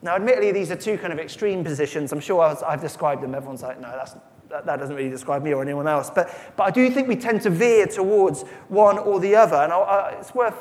Now, 0.02 0.16
admittedly, 0.16 0.52
these 0.52 0.70
are 0.70 0.76
two 0.76 0.98
kind 0.98 1.12
of 1.12 1.18
extreme 1.18 1.64
positions. 1.64 2.12
I'm 2.12 2.20
sure 2.20 2.42
I've 2.42 2.80
described 2.80 3.22
them, 3.22 3.34
everyone's 3.34 3.62
like, 3.62 3.80
no, 3.80 3.90
that's, 3.90 4.14
that, 4.50 4.66
that, 4.66 4.78
doesn't 4.78 4.94
really 4.94 5.08
describe 5.08 5.42
me 5.42 5.54
or 5.54 5.62
anyone 5.62 5.88
else. 5.88 6.10
But, 6.10 6.30
but 6.56 6.64
I 6.64 6.70
do 6.70 6.90
think 6.90 7.08
we 7.08 7.16
tend 7.16 7.40
to 7.42 7.50
veer 7.50 7.86
towards 7.86 8.42
one 8.68 8.98
or 8.98 9.18
the 9.18 9.34
other. 9.34 9.56
And 9.56 9.72
I, 9.72 9.78
I, 9.78 10.10
it's 10.18 10.34
worth 10.34 10.56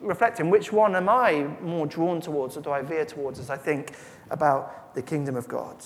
reflecting 0.00 0.50
which 0.50 0.72
one 0.72 0.96
am 0.96 1.08
I 1.08 1.48
more 1.62 1.86
drawn 1.86 2.20
towards 2.20 2.56
or 2.56 2.60
do 2.60 2.70
I 2.70 2.82
veer 2.82 3.04
towards 3.04 3.38
as 3.38 3.50
I 3.50 3.56
think 3.56 3.92
about 4.30 4.94
the 4.94 5.02
kingdom 5.02 5.36
of 5.36 5.46
God? 5.46 5.76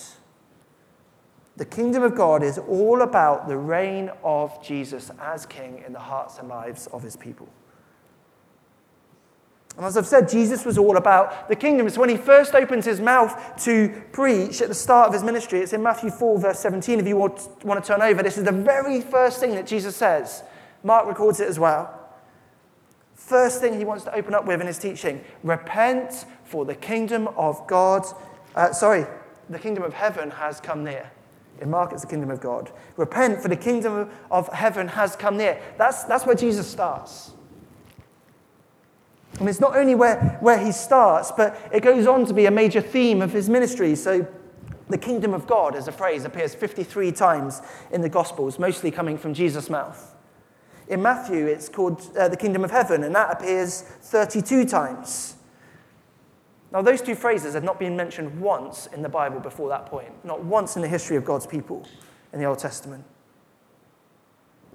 The 1.56 1.66
kingdom 1.66 2.02
of 2.02 2.14
God 2.14 2.42
is 2.42 2.56
all 2.56 3.02
about 3.02 3.46
the 3.46 3.58
reign 3.58 4.10
of 4.24 4.64
Jesus 4.64 5.10
as 5.20 5.44
king 5.44 5.82
in 5.86 5.92
the 5.92 5.98
hearts 5.98 6.38
and 6.38 6.48
lives 6.48 6.86
of 6.88 7.02
his 7.02 7.14
people. 7.14 7.48
And 9.76 9.86
as 9.86 9.96
I've 9.96 10.06
said, 10.06 10.28
Jesus 10.28 10.64
was 10.66 10.76
all 10.76 10.96
about 10.96 11.48
the 11.48 11.56
kingdom. 11.56 11.88
So 11.88 12.00
when 12.00 12.10
he 12.10 12.16
first 12.16 12.54
opens 12.54 12.84
his 12.84 13.00
mouth 13.00 13.62
to 13.64 14.02
preach 14.12 14.60
at 14.60 14.68
the 14.68 14.74
start 14.74 15.08
of 15.08 15.14
his 15.14 15.22
ministry. 15.22 15.60
It's 15.60 15.72
in 15.72 15.82
Matthew 15.82 16.10
4, 16.10 16.38
verse 16.38 16.58
17. 16.60 17.00
If 17.00 17.06
you 17.06 17.16
want, 17.16 17.38
to 17.38 17.80
turn 17.80 18.02
over, 18.02 18.22
this 18.22 18.36
is 18.36 18.44
the 18.44 18.52
very 18.52 19.00
first 19.00 19.40
thing 19.40 19.52
that 19.52 19.66
Jesus 19.66 19.96
says. 19.96 20.42
Mark 20.84 21.06
records 21.06 21.40
it 21.40 21.48
as 21.48 21.58
well. 21.58 21.98
First 23.14 23.60
thing 23.60 23.78
he 23.78 23.84
wants 23.84 24.04
to 24.04 24.14
open 24.14 24.34
up 24.34 24.46
with 24.46 24.60
in 24.60 24.66
his 24.66 24.78
teaching 24.78 25.24
repent, 25.42 26.26
for 26.44 26.66
the 26.66 26.74
kingdom 26.74 27.28
of 27.28 27.66
God, 27.66 28.04
uh, 28.54 28.72
sorry, 28.72 29.06
the 29.48 29.58
kingdom 29.58 29.84
of 29.84 29.94
heaven 29.94 30.30
has 30.32 30.60
come 30.60 30.84
near. 30.84 31.10
In 31.62 31.70
Mark, 31.70 31.92
it's 31.92 32.02
the 32.02 32.08
kingdom 32.08 32.30
of 32.30 32.40
God. 32.40 32.70
Repent, 32.96 33.40
for 33.40 33.48
the 33.48 33.56
kingdom 33.56 34.10
of 34.30 34.52
heaven 34.52 34.88
has 34.88 35.16
come 35.16 35.38
near. 35.38 35.58
That's, 35.78 36.04
that's 36.04 36.26
where 36.26 36.34
Jesus 36.34 36.68
starts. 36.68 37.30
And 39.42 39.48
it's 39.48 39.58
not 39.58 39.76
only 39.76 39.96
where, 39.96 40.38
where 40.40 40.64
he 40.64 40.70
starts, 40.70 41.32
but 41.32 41.58
it 41.72 41.82
goes 41.82 42.06
on 42.06 42.26
to 42.26 42.32
be 42.32 42.46
a 42.46 42.50
major 42.52 42.80
theme 42.80 43.20
of 43.20 43.32
his 43.32 43.48
ministry. 43.48 43.96
So, 43.96 44.24
the 44.88 44.96
kingdom 44.96 45.34
of 45.34 45.48
God, 45.48 45.74
as 45.74 45.88
a 45.88 45.92
phrase, 45.92 46.24
appears 46.24 46.54
53 46.54 47.10
times 47.10 47.60
in 47.90 48.02
the 48.02 48.08
Gospels, 48.08 48.60
mostly 48.60 48.92
coming 48.92 49.18
from 49.18 49.34
Jesus' 49.34 49.68
mouth. 49.68 50.14
In 50.86 51.02
Matthew, 51.02 51.46
it's 51.46 51.68
called 51.68 52.16
uh, 52.16 52.28
the 52.28 52.36
kingdom 52.36 52.62
of 52.62 52.70
heaven, 52.70 53.02
and 53.02 53.12
that 53.16 53.32
appears 53.32 53.82
32 53.82 54.64
times. 54.64 55.34
Now, 56.70 56.80
those 56.80 57.02
two 57.02 57.16
phrases 57.16 57.54
had 57.54 57.64
not 57.64 57.80
been 57.80 57.96
mentioned 57.96 58.40
once 58.40 58.86
in 58.94 59.02
the 59.02 59.08
Bible 59.08 59.40
before 59.40 59.68
that 59.70 59.86
point, 59.86 60.24
not 60.24 60.44
once 60.44 60.76
in 60.76 60.82
the 60.82 60.88
history 60.88 61.16
of 61.16 61.24
God's 61.24 61.48
people 61.48 61.84
in 62.32 62.38
the 62.38 62.44
Old 62.44 62.60
Testament. 62.60 63.04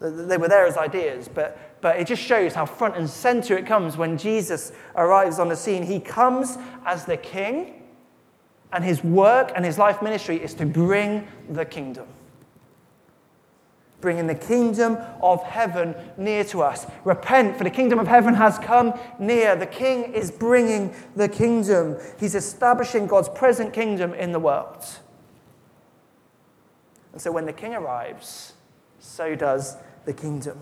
They 0.01 0.37
were 0.37 0.49
there 0.49 0.65
as 0.65 0.75
ideas, 0.75 1.29
but, 1.33 1.57
but 1.81 1.99
it 1.99 2.07
just 2.07 2.21
shows 2.21 2.53
how 2.53 2.65
front 2.65 2.97
and 2.97 3.09
center 3.09 3.57
it 3.57 3.65
comes 3.65 3.97
when 3.97 4.17
Jesus 4.17 4.71
arrives 4.95 5.39
on 5.39 5.49
the 5.49 5.55
scene. 5.55 5.83
He 5.83 5.99
comes 5.99 6.57
as 6.85 7.05
the 7.05 7.17
king, 7.17 7.83
and 8.73 8.83
his 8.83 9.03
work 9.03 9.51
and 9.55 9.63
his 9.63 9.77
life 9.77 10.01
ministry 10.01 10.41
is 10.41 10.53
to 10.55 10.65
bring 10.65 11.27
the 11.49 11.65
kingdom. 11.65 12.07
Bringing 14.01 14.27
the 14.27 14.35
kingdom 14.35 14.97
of 15.21 15.41
heaven 15.43 15.95
near 16.17 16.43
to 16.45 16.61
us. 16.61 16.85
Repent, 17.03 17.57
for 17.57 17.63
the 17.63 17.69
kingdom 17.69 17.97
of 17.97 18.07
heaven 18.07 18.33
has 18.33 18.59
come 18.59 18.93
near. 19.19 19.55
The 19.55 19.65
king 19.65 20.13
is 20.13 20.29
bringing 20.29 20.93
the 21.15 21.29
kingdom, 21.29 21.97
he's 22.19 22.35
establishing 22.35 23.07
God's 23.07 23.29
present 23.29 23.73
kingdom 23.73 24.13
in 24.13 24.31
the 24.31 24.39
world. 24.39 24.85
And 27.13 27.21
so 27.21 27.31
when 27.31 27.45
the 27.45 27.53
king 27.53 27.73
arrives, 27.73 28.53
so 28.99 29.33
does 29.33 29.77
the 30.05 30.13
kingdom. 30.13 30.59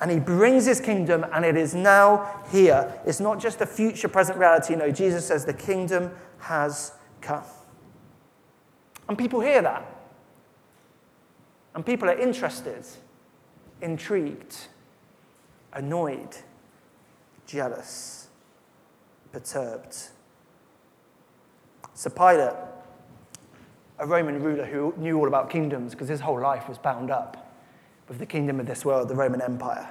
And 0.00 0.10
he 0.10 0.18
brings 0.18 0.64
his 0.64 0.80
kingdom, 0.80 1.26
and 1.32 1.44
it 1.44 1.56
is 1.56 1.74
now 1.74 2.42
here. 2.50 3.00
It's 3.04 3.20
not 3.20 3.38
just 3.38 3.60
a 3.60 3.66
future 3.66 4.08
present 4.08 4.38
reality. 4.38 4.74
No, 4.74 4.90
Jesus 4.90 5.26
says 5.26 5.44
the 5.44 5.52
kingdom 5.52 6.10
has 6.38 6.92
come. 7.20 7.44
And 9.08 9.18
people 9.18 9.40
hear 9.40 9.60
that. 9.60 9.84
And 11.74 11.84
people 11.84 12.08
are 12.08 12.18
interested, 12.18 12.86
intrigued, 13.82 14.56
annoyed, 15.72 16.36
jealous, 17.46 18.28
perturbed. 19.32 19.96
So 21.92 22.08
Pilate, 22.08 22.54
a 23.98 24.06
Roman 24.06 24.42
ruler 24.42 24.64
who 24.64 24.94
knew 24.96 25.18
all 25.18 25.28
about 25.28 25.50
kingdoms 25.50 25.92
because 25.92 26.08
his 26.08 26.20
whole 26.20 26.40
life 26.40 26.68
was 26.68 26.78
bound 26.78 27.10
up 27.10 27.49
with 28.10 28.18
the 28.18 28.26
kingdom 28.26 28.58
of 28.58 28.66
this 28.66 28.84
world, 28.84 29.08
the 29.08 29.14
Roman 29.14 29.40
Empire. 29.40 29.88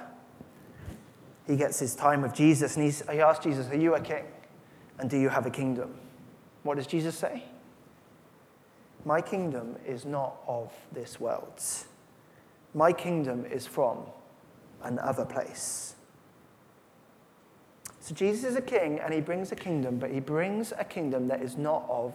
He 1.46 1.56
gets 1.56 1.78
his 1.78 1.94
time 1.96 2.20
with 2.20 2.34
Jesus 2.34 2.76
and 2.76 2.84
he's, 2.84 3.02
he 3.10 3.18
asks 3.18 3.42
Jesus, 3.42 3.66
Are 3.68 3.76
you 3.76 3.94
a 3.94 4.00
king? 4.00 4.24
And 4.98 5.08
do 5.08 5.18
you 5.18 5.30
have 5.30 5.46
a 5.46 5.50
kingdom? 5.50 5.94
What 6.62 6.76
does 6.76 6.86
Jesus 6.86 7.16
say? 7.16 7.42
My 9.06 9.22
kingdom 9.22 9.76
is 9.86 10.04
not 10.04 10.36
of 10.46 10.70
this 10.92 11.18
world. 11.18 11.62
My 12.74 12.92
kingdom 12.92 13.46
is 13.46 13.66
from 13.66 14.00
another 14.82 15.24
place. 15.24 15.94
So 18.00 18.14
Jesus 18.14 18.50
is 18.50 18.56
a 18.56 18.62
king 18.62 19.00
and 19.00 19.14
he 19.14 19.22
brings 19.22 19.50
a 19.50 19.56
kingdom, 19.56 19.98
but 19.98 20.10
he 20.10 20.20
brings 20.20 20.74
a 20.76 20.84
kingdom 20.84 21.26
that 21.28 21.40
is 21.40 21.56
not 21.56 21.86
of 21.88 22.14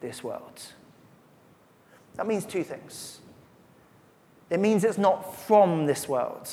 this 0.00 0.24
world. 0.24 0.62
That 2.14 2.26
means 2.26 2.46
two 2.46 2.64
things. 2.64 3.20
It 4.50 4.60
means 4.60 4.84
it's 4.84 4.98
not 4.98 5.34
from 5.34 5.86
this 5.86 6.08
world, 6.08 6.48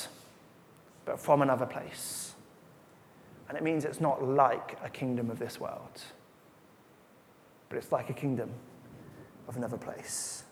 but 1.04 1.20
from 1.20 1.42
another 1.42 1.66
place. 1.66 2.34
And 3.48 3.56
it 3.56 3.62
means 3.62 3.84
it's 3.84 4.00
not 4.00 4.22
like 4.22 4.76
a 4.82 4.88
kingdom 4.88 5.30
of 5.30 5.38
this 5.38 5.60
world, 5.60 6.02
but 7.68 7.78
it's 7.78 7.92
like 7.92 8.10
a 8.10 8.14
kingdom 8.14 8.50
of 9.46 9.56
another 9.56 9.76
place. 9.76 10.44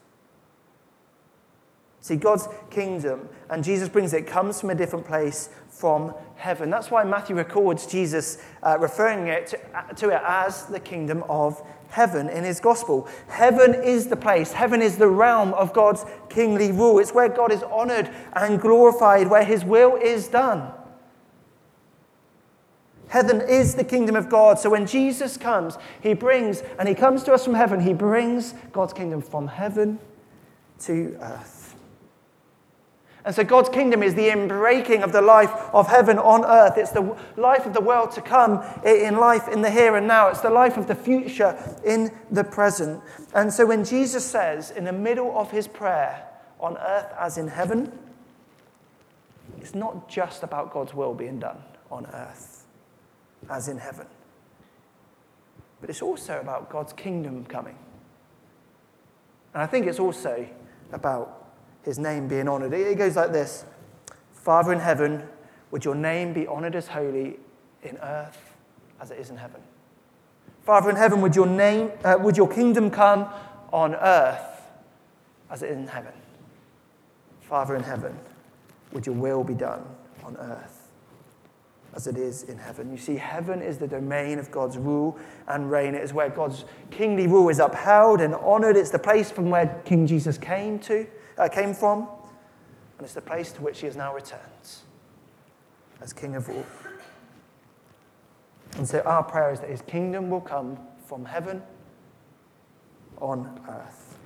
See, 2.00 2.16
God's 2.16 2.49
kingdom, 2.70 3.28
and 3.49 3.62
Jesus 3.62 3.88
brings 3.88 4.12
it, 4.12 4.26
comes 4.26 4.61
from 4.61 4.70
a 4.70 4.75
different 4.75 5.06
place 5.06 5.50
from 5.68 6.12
heaven. 6.34 6.68
That's 6.68 6.90
why 6.90 7.04
Matthew 7.04 7.37
records 7.37 7.87
Jesus 7.87 8.38
uh, 8.64 8.76
referring 8.80 9.28
it 9.28 9.46
to, 9.49 9.94
to, 9.94 10.08
it 10.11 10.20
as 10.25 10.66
the 10.66 10.80
kingdom 10.80 11.22
of 11.28 11.62
heaven 11.92 12.28
in 12.28 12.42
his 12.42 12.58
gospel. 12.58 13.06
Heaven 13.28 13.75
is 13.75 14.08
the 14.08 14.16
place, 14.16 14.52
heaven 14.52 14.82
is 14.82 14.96
the 14.96 15.08
realm 15.08 15.52
of 15.54 15.72
God's 15.72 16.04
kingly 16.28 16.72
rule. 16.72 16.99
It's 16.99 17.12
where 17.12 17.28
God 17.28 17.52
is 17.52 17.62
honored 17.64 18.11
and 18.32 18.61
glorified, 18.61 19.28
where 19.28 19.44
his 19.44 19.64
will 19.64 19.96
is 19.96 20.26
done. 20.26 20.72
Heaven 23.08 23.42
is 23.42 23.75
the 23.75 23.84
kingdom 23.84 24.16
of 24.16 24.30
God. 24.30 24.58
So 24.58 24.70
when 24.70 24.87
Jesus 24.87 25.37
comes, 25.37 25.76
he 26.00 26.14
brings, 26.14 26.62
and 26.78 26.88
he 26.88 26.94
comes 26.94 27.22
to 27.25 27.34
us 27.34 27.44
from 27.44 27.52
heaven, 27.52 27.78
he 27.78 27.92
brings 27.92 28.54
God's 28.72 28.94
kingdom 28.94 29.20
from 29.20 29.49
heaven 29.49 29.99
to 30.80 31.14
earth. 31.20 31.62
And 33.25 33.35
so 33.35 33.45
God's 33.45 33.69
kingdom 33.69 34.02
is 34.02 34.14
the 34.14 34.29
inbreaking 34.29 35.02
of 35.02 35.12
the 35.12 35.23
life 35.23 35.50
of 35.73 35.87
heaven 35.87 36.19
on 36.19 36.45
earth. 36.45 36.76
It's 36.76 36.91
the 36.91 37.17
life 37.37 37.67
of 37.67 37.73
the 37.73 37.81
world 37.81 38.11
to 38.12 38.21
come 38.21 38.64
in 38.85 39.17
life 39.17 39.47
in 39.47 39.62
the 39.62 39.71
here 39.71 39.95
and 39.95 40.09
now. 40.09 40.29
It's 40.29 40.41
the 40.41 40.50
life 40.50 40.76
of 40.76 40.88
the 40.88 40.95
future 40.95 41.57
in 41.85 42.11
the 42.33 42.43
present. 42.43 43.00
And 43.33 43.52
so 43.52 43.64
when 43.64 43.85
Jesus 43.85 44.25
says 44.25 44.73
in 44.73 44.85
the 44.85 44.93
middle 44.93 45.38
of 45.38 45.52
his 45.52 45.69
prayer, 45.69 46.26
on 46.59 46.79
earth 46.79 47.12
as 47.19 47.38
in 47.38 47.49
heaven, 47.49 47.97
it's 49.61 49.75
not 49.75 50.09
just 50.09 50.43
about 50.43 50.73
God's 50.73 50.95
will 50.95 51.14
being 51.14 51.38
done 51.38 51.62
on 51.91 52.07
earth 52.07 52.64
as 53.50 53.69
in 53.69 53.79
heaven, 53.79 54.07
but 55.81 55.91
it's 55.91 56.02
also 56.02 56.41
about 56.41 56.71
God's 56.71 56.93
kingdom 56.93 57.45
coming. 57.45 57.76
And 59.55 59.62
I 59.62 59.67
think 59.67 59.87
it's 59.87 59.99
also 59.99 60.47
about 60.93 61.41
his 61.85 61.99
name 61.99 62.29
being 62.29 62.49
honored. 62.49 62.73
It 62.73 62.97
goes 62.99 63.17
like 63.17 63.33
this 63.33 63.65
Father 64.33 64.73
in 64.73 64.81
heaven, 64.81 65.23
would 65.71 65.85
your 65.85 65.95
name 65.95 66.33
be 66.33 66.47
honored 66.47 66.75
as 66.75 66.89
holy 66.89 67.39
in 67.83 67.97
earth 67.99 68.55
as 69.01 69.11
it 69.11 69.19
is 69.19 69.31
in 69.31 69.37
heaven? 69.37 69.61
Father 70.65 70.91
in 70.91 70.97
heaven, 70.97 71.21
would 71.21 71.35
your 71.35 71.47
name, 71.47 71.91
uh, 72.05 72.17
would 72.21 72.37
your 72.37 72.49
kingdom 72.49 72.91
come 72.91 73.29
on 73.73 73.95
earth 73.95 74.62
as 75.51 75.62
it 75.62 75.71
is 75.71 75.77
in 75.77 75.87
heaven? 75.87 76.12
Father 77.41 77.75
in 77.75 77.83
heaven, 77.83 78.17
would 78.93 79.07
your 79.07 79.15
will 79.15 79.43
be 79.43 79.55
done 79.55 79.85
on 80.25 80.37
earth 80.37 80.83
as 81.95 82.07
it 82.07 82.17
is 82.17 82.45
in 82.45 82.57
heaven. 82.57 82.91
You 82.91 82.97
see, 82.97 83.17
heaven 83.17 83.61
is 83.61 83.79
the 83.79 83.87
domain 83.87 84.39
of 84.39 84.51
God's 84.51 84.79
rule 84.79 85.19
and 85.49 85.71
reign. 85.71 85.95
It 85.95 86.03
is 86.03 86.12
where 86.12 86.31
God's 86.31 86.65
kingly 86.91 87.27
rule 87.27 87.49
is 87.49 87.59
upheld 87.59 88.21
and 88.21 88.35
honored. 88.35 88.77
It's 88.77 88.91
the 88.91 88.99
place 88.99 89.31
from 89.31 89.51
where 89.51 89.81
King 89.85 90.07
Jesus 90.07 90.39
came 90.39 90.79
to 90.81 91.07
uh, 91.39 91.49
came 91.49 91.75
from, 91.75 92.09
and 92.99 93.05
it's 93.05 93.15
the 93.15 93.21
place 93.21 93.53
to 93.53 93.62
which 93.62 93.81
he 93.81 93.87
has 93.87 93.97
now 93.97 94.15
returned 94.15 94.41
as 96.01 96.12
King 96.12 96.37
of 96.37 96.49
all. 96.49 96.67
And 98.77 98.89
so 98.89 99.01
our 99.01 99.23
prayer 99.23 99.53
is 99.53 99.61
that 99.61 99.71
his 99.71 99.83
kingdom 99.83 100.31
will 100.31 100.41
come 100.41 100.79
from 101.07 101.25
heaven 101.25 101.62
on 103.21 103.61
earth. 103.69 104.19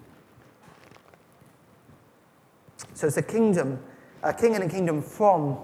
So 2.95 3.09
it's 3.09 3.17
a 3.17 3.23
kingdom, 3.23 3.81
a 4.23 4.33
king 4.33 4.55
and 4.55 4.65
a 4.65 4.69
kingdom 4.69 5.03
from 5.03 5.59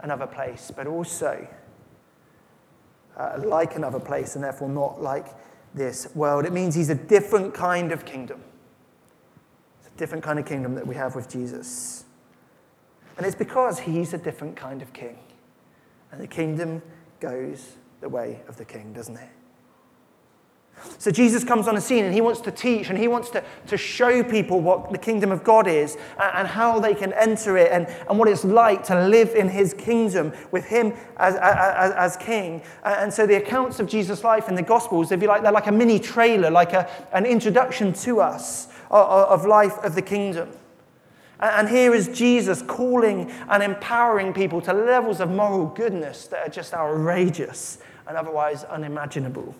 another 0.00 0.26
place, 0.26 0.72
but 0.74 0.86
also 0.86 1.46
uh, 3.16 3.40
like 3.44 3.76
another 3.76 4.00
place, 4.00 4.34
and 4.34 4.44
therefore 4.44 4.68
not 4.68 5.00
like 5.00 5.26
this 5.74 6.08
world. 6.14 6.44
It 6.44 6.52
means 6.52 6.74
he's 6.74 6.90
a 6.90 6.94
different 6.94 7.54
kind 7.54 7.92
of 7.92 8.04
kingdom 8.04 8.42
different 9.96 10.22
kind 10.22 10.38
of 10.38 10.46
kingdom 10.46 10.74
that 10.74 10.86
we 10.86 10.94
have 10.94 11.14
with 11.14 11.28
Jesus. 11.28 12.04
And 13.16 13.24
it's 13.24 13.36
because 13.36 13.78
he's 13.78 14.12
a 14.12 14.18
different 14.18 14.56
kind 14.56 14.82
of 14.82 14.92
king. 14.92 15.18
And 16.12 16.20
the 16.20 16.26
kingdom 16.26 16.82
goes 17.20 17.76
the 18.00 18.08
way 18.08 18.40
of 18.48 18.56
the 18.56 18.64
king, 18.64 18.92
doesn't 18.92 19.16
it? 19.16 19.28
So 20.98 21.10
Jesus 21.10 21.42
comes 21.42 21.68
on 21.68 21.74
the 21.74 21.80
scene 21.80 22.04
and 22.04 22.12
he 22.12 22.20
wants 22.20 22.40
to 22.42 22.50
teach 22.50 22.90
and 22.90 22.98
he 22.98 23.08
wants 23.08 23.30
to, 23.30 23.42
to 23.68 23.78
show 23.78 24.22
people 24.22 24.60
what 24.60 24.92
the 24.92 24.98
kingdom 24.98 25.32
of 25.32 25.42
God 25.42 25.66
is 25.66 25.96
and, 26.20 26.36
and 26.36 26.48
how 26.48 26.78
they 26.78 26.94
can 26.94 27.14
enter 27.14 27.56
it 27.56 27.72
and, 27.72 27.86
and 28.08 28.18
what 28.18 28.28
it's 28.28 28.44
like 28.44 28.84
to 28.84 29.08
live 29.08 29.34
in 29.34 29.48
his 29.48 29.72
kingdom 29.72 30.32
with 30.50 30.66
him 30.66 30.92
as, 31.16 31.34
as, 31.36 31.92
as 31.92 32.16
king. 32.18 32.62
And 32.84 33.12
so 33.12 33.26
the 33.26 33.36
accounts 33.36 33.80
of 33.80 33.86
Jesus' 33.86 34.22
life 34.22 34.50
in 34.50 34.54
the 34.54 34.62
Gospels, 34.62 35.12
if 35.12 35.22
you 35.22 35.28
like, 35.28 35.42
they're 35.42 35.50
like 35.50 35.66
a 35.66 35.72
mini 35.72 35.98
trailer, 35.98 36.50
like 36.50 36.74
a, 36.74 36.88
an 37.12 37.24
introduction 37.24 37.94
to 37.94 38.20
us 38.20 38.68
of, 38.90 39.44
life 39.46 39.78
of 39.78 39.94
the 39.94 40.02
kingdom. 40.02 40.50
And 41.38 41.68
here 41.68 41.94
is 41.94 42.08
Jesus 42.08 42.62
calling 42.62 43.30
and 43.48 43.62
empowering 43.62 44.32
people 44.32 44.60
to 44.62 44.72
levels 44.72 45.20
of 45.20 45.30
moral 45.30 45.66
goodness 45.66 46.26
that 46.28 46.48
are 46.48 46.50
just 46.50 46.72
outrageous 46.72 47.78
and 48.06 48.16
otherwise 48.16 48.64
unimaginable. 48.64 49.54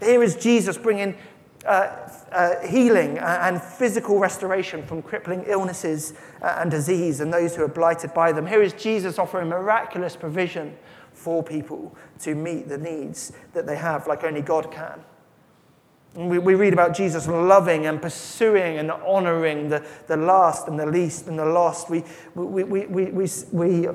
Here 0.00 0.22
is 0.22 0.36
Jesus 0.36 0.78
bringing 0.78 1.16
uh, 1.64 2.08
uh, 2.32 2.66
healing 2.66 3.18
and 3.18 3.62
physical 3.62 4.18
restoration 4.18 4.84
from 4.84 5.02
crippling 5.02 5.44
illnesses 5.46 6.14
uh, 6.42 6.56
and 6.58 6.70
disease 6.70 7.20
and 7.20 7.32
those 7.32 7.54
who 7.54 7.62
are 7.62 7.68
blighted 7.68 8.12
by 8.14 8.32
them. 8.32 8.46
Here 8.46 8.62
is 8.62 8.72
Jesus 8.72 9.18
offering 9.18 9.48
miraculous 9.48 10.16
provision 10.16 10.76
for 11.12 11.42
people 11.42 11.96
to 12.20 12.34
meet 12.34 12.68
the 12.68 12.78
needs 12.78 13.32
that 13.52 13.66
they 13.66 13.76
have, 13.76 14.06
like 14.06 14.24
only 14.24 14.42
God 14.42 14.72
can. 14.72 15.00
We, 16.14 16.38
we 16.38 16.54
read 16.54 16.74
about 16.74 16.94
Jesus 16.94 17.26
loving 17.26 17.86
and 17.86 18.00
pursuing 18.00 18.76
and 18.78 18.90
honoring 18.90 19.68
the, 19.68 19.86
the 20.08 20.16
last 20.16 20.68
and 20.68 20.78
the 20.78 20.86
least 20.86 21.26
and 21.26 21.38
the 21.38 21.46
lost. 21.46 21.88
We, 21.88 22.04
we, 22.34 22.64
we, 22.64 22.86
we, 22.86 23.06
we, 23.06 23.40
we 23.52 23.88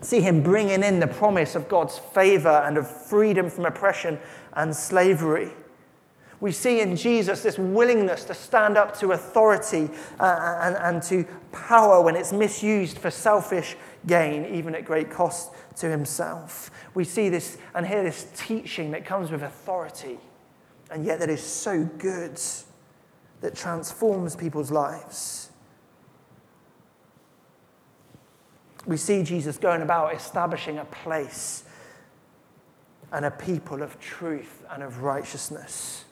see 0.00 0.20
him 0.20 0.42
bringing 0.42 0.84
in 0.84 1.00
the 1.00 1.08
promise 1.08 1.56
of 1.56 1.68
God's 1.68 1.98
favor 1.98 2.62
and 2.64 2.78
of 2.78 2.88
freedom 2.88 3.50
from 3.50 3.66
oppression 3.66 4.20
and 4.52 4.74
slavery. 4.74 5.50
We 6.38 6.52
see 6.52 6.80
in 6.80 6.96
Jesus 6.96 7.42
this 7.42 7.58
willingness 7.58 8.24
to 8.24 8.34
stand 8.34 8.76
up 8.76 8.96
to 8.98 9.12
authority 9.12 9.88
uh, 10.20 10.58
and, 10.60 10.76
and 10.76 11.02
to 11.04 11.24
power 11.52 12.02
when 12.02 12.16
it's 12.16 12.32
misused 12.32 12.98
for 12.98 13.10
selfish 13.10 13.76
gain, 14.06 14.46
even 14.54 14.74
at 14.74 14.84
great 14.84 15.10
cost 15.10 15.52
to 15.76 15.88
himself. 15.88 16.70
We 16.94 17.04
see 17.04 17.28
this 17.28 17.58
and 17.74 17.86
hear 17.86 18.02
this 18.02 18.26
teaching 18.36 18.92
that 18.92 19.04
comes 19.04 19.30
with 19.30 19.42
authority 19.42 20.18
and 20.92 21.06
yet 21.06 21.20
that 21.20 21.30
is 21.30 21.42
so 21.42 21.84
good 21.98 22.38
that 23.40 23.56
transforms 23.56 24.36
people's 24.36 24.70
lives. 24.70 25.48
We 28.86 28.98
see 28.98 29.22
Jesus 29.22 29.56
going 29.56 29.80
about 29.80 30.14
establishing 30.14 30.78
a 30.78 30.84
place 30.84 31.64
and 33.10 33.24
a 33.24 33.30
people 33.30 33.82
of 33.82 33.98
truth 34.00 34.62
and 34.70 34.82
of 34.82 35.02
righteousness, 35.02 36.04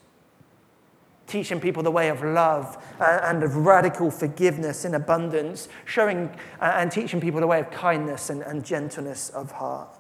teaching 1.27 1.61
people 1.61 1.83
the 1.83 1.91
way 1.91 2.09
of 2.09 2.23
love 2.23 2.83
and 2.99 3.43
of 3.43 3.57
radical 3.57 4.11
forgiveness 4.11 4.87
in 4.87 4.95
abundance, 4.95 5.69
showing 5.85 6.31
uh, 6.61 6.73
and 6.77 6.91
teaching 6.91 7.21
people 7.21 7.41
the 7.41 7.47
way 7.47 7.61
of 7.61 7.71
kindness 7.71 8.31
and, 8.31 8.43
and 8.43 8.65
gentleness 8.65 9.29
of 9.31 9.53
heart. 9.53 9.95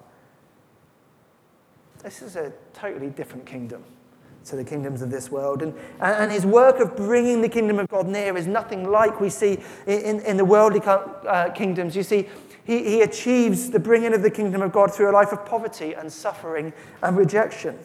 This 2.03 2.23
is 2.23 2.37
a 2.37 2.53
totally 2.73 3.11
different 3.11 3.45
kingdom 3.45 3.85
to 4.47 4.57
the 4.57 4.65
kingdoms 4.65 5.03
of 5.03 5.11
this 5.11 5.31
world. 5.31 5.63
And, 5.63 5.75
and 6.01 6.33
his 6.33 6.47
work 6.47 6.81
of 6.81 6.97
bringing 6.97 7.43
the 7.43 7.49
kingdom 7.49 7.79
of 7.79 7.89
God 7.89 8.07
near 8.07 8.37
is 8.37 8.47
nothing 8.47 8.91
like 8.91 9.21
we 9.21 9.31
see 9.31 9.59
in, 9.87 10.21
in 10.21 10.37
the 10.37 10.45
worldly 10.45 10.81
uh, 10.85 11.51
kingdoms. 11.51 11.95
You 11.95 12.03
see, 12.03 12.29
he, 12.65 12.85
he 12.85 13.01
achieves 13.03 13.71
the 13.71 13.81
bringing 13.81 14.15
of 14.15 14.23
the 14.23 14.31
kingdom 14.31 14.63
of 14.63 14.73
God 14.73 14.95
through 14.95 15.11
a 15.11 15.13
life 15.13 15.33
of 15.33 15.45
poverty 15.45 15.95
and 15.95 16.13
suffering 16.13 16.73
and 17.03 17.17
rejection. 17.17 17.79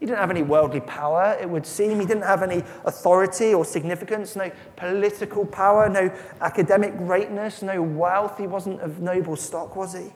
He 0.00 0.06
didn't 0.06 0.18
have 0.18 0.30
any 0.30 0.42
worldly 0.42 0.80
power, 0.80 1.36
it 1.40 1.48
would 1.48 1.64
seem. 1.64 2.00
He 2.00 2.06
didn't 2.06 2.24
have 2.24 2.42
any 2.42 2.62
authority 2.84 3.54
or 3.54 3.64
significance, 3.64 4.36
no 4.36 4.50
political 4.76 5.46
power, 5.46 5.88
no 5.88 6.12
academic 6.40 6.96
greatness, 6.98 7.62
no 7.62 7.80
wealth. 7.80 8.36
He 8.38 8.46
wasn't 8.46 8.80
of 8.80 9.00
noble 9.00 9.36
stock, 9.36 9.76
was 9.76 9.94
he? 9.94 10.12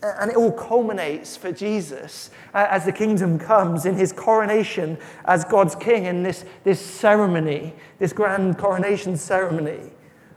And 0.00 0.30
it 0.30 0.36
all 0.36 0.52
culminates 0.52 1.36
for 1.36 1.50
Jesus 1.50 2.30
as 2.54 2.84
the 2.84 2.92
kingdom 2.92 3.38
comes 3.38 3.84
in 3.84 3.96
his 3.96 4.12
coronation 4.12 4.96
as 5.24 5.44
God's 5.44 5.74
king 5.74 6.04
in 6.04 6.22
this, 6.22 6.44
this 6.62 6.80
ceremony, 6.80 7.74
this 7.98 8.12
grand 8.12 8.58
coronation 8.58 9.16
ceremony 9.16 9.90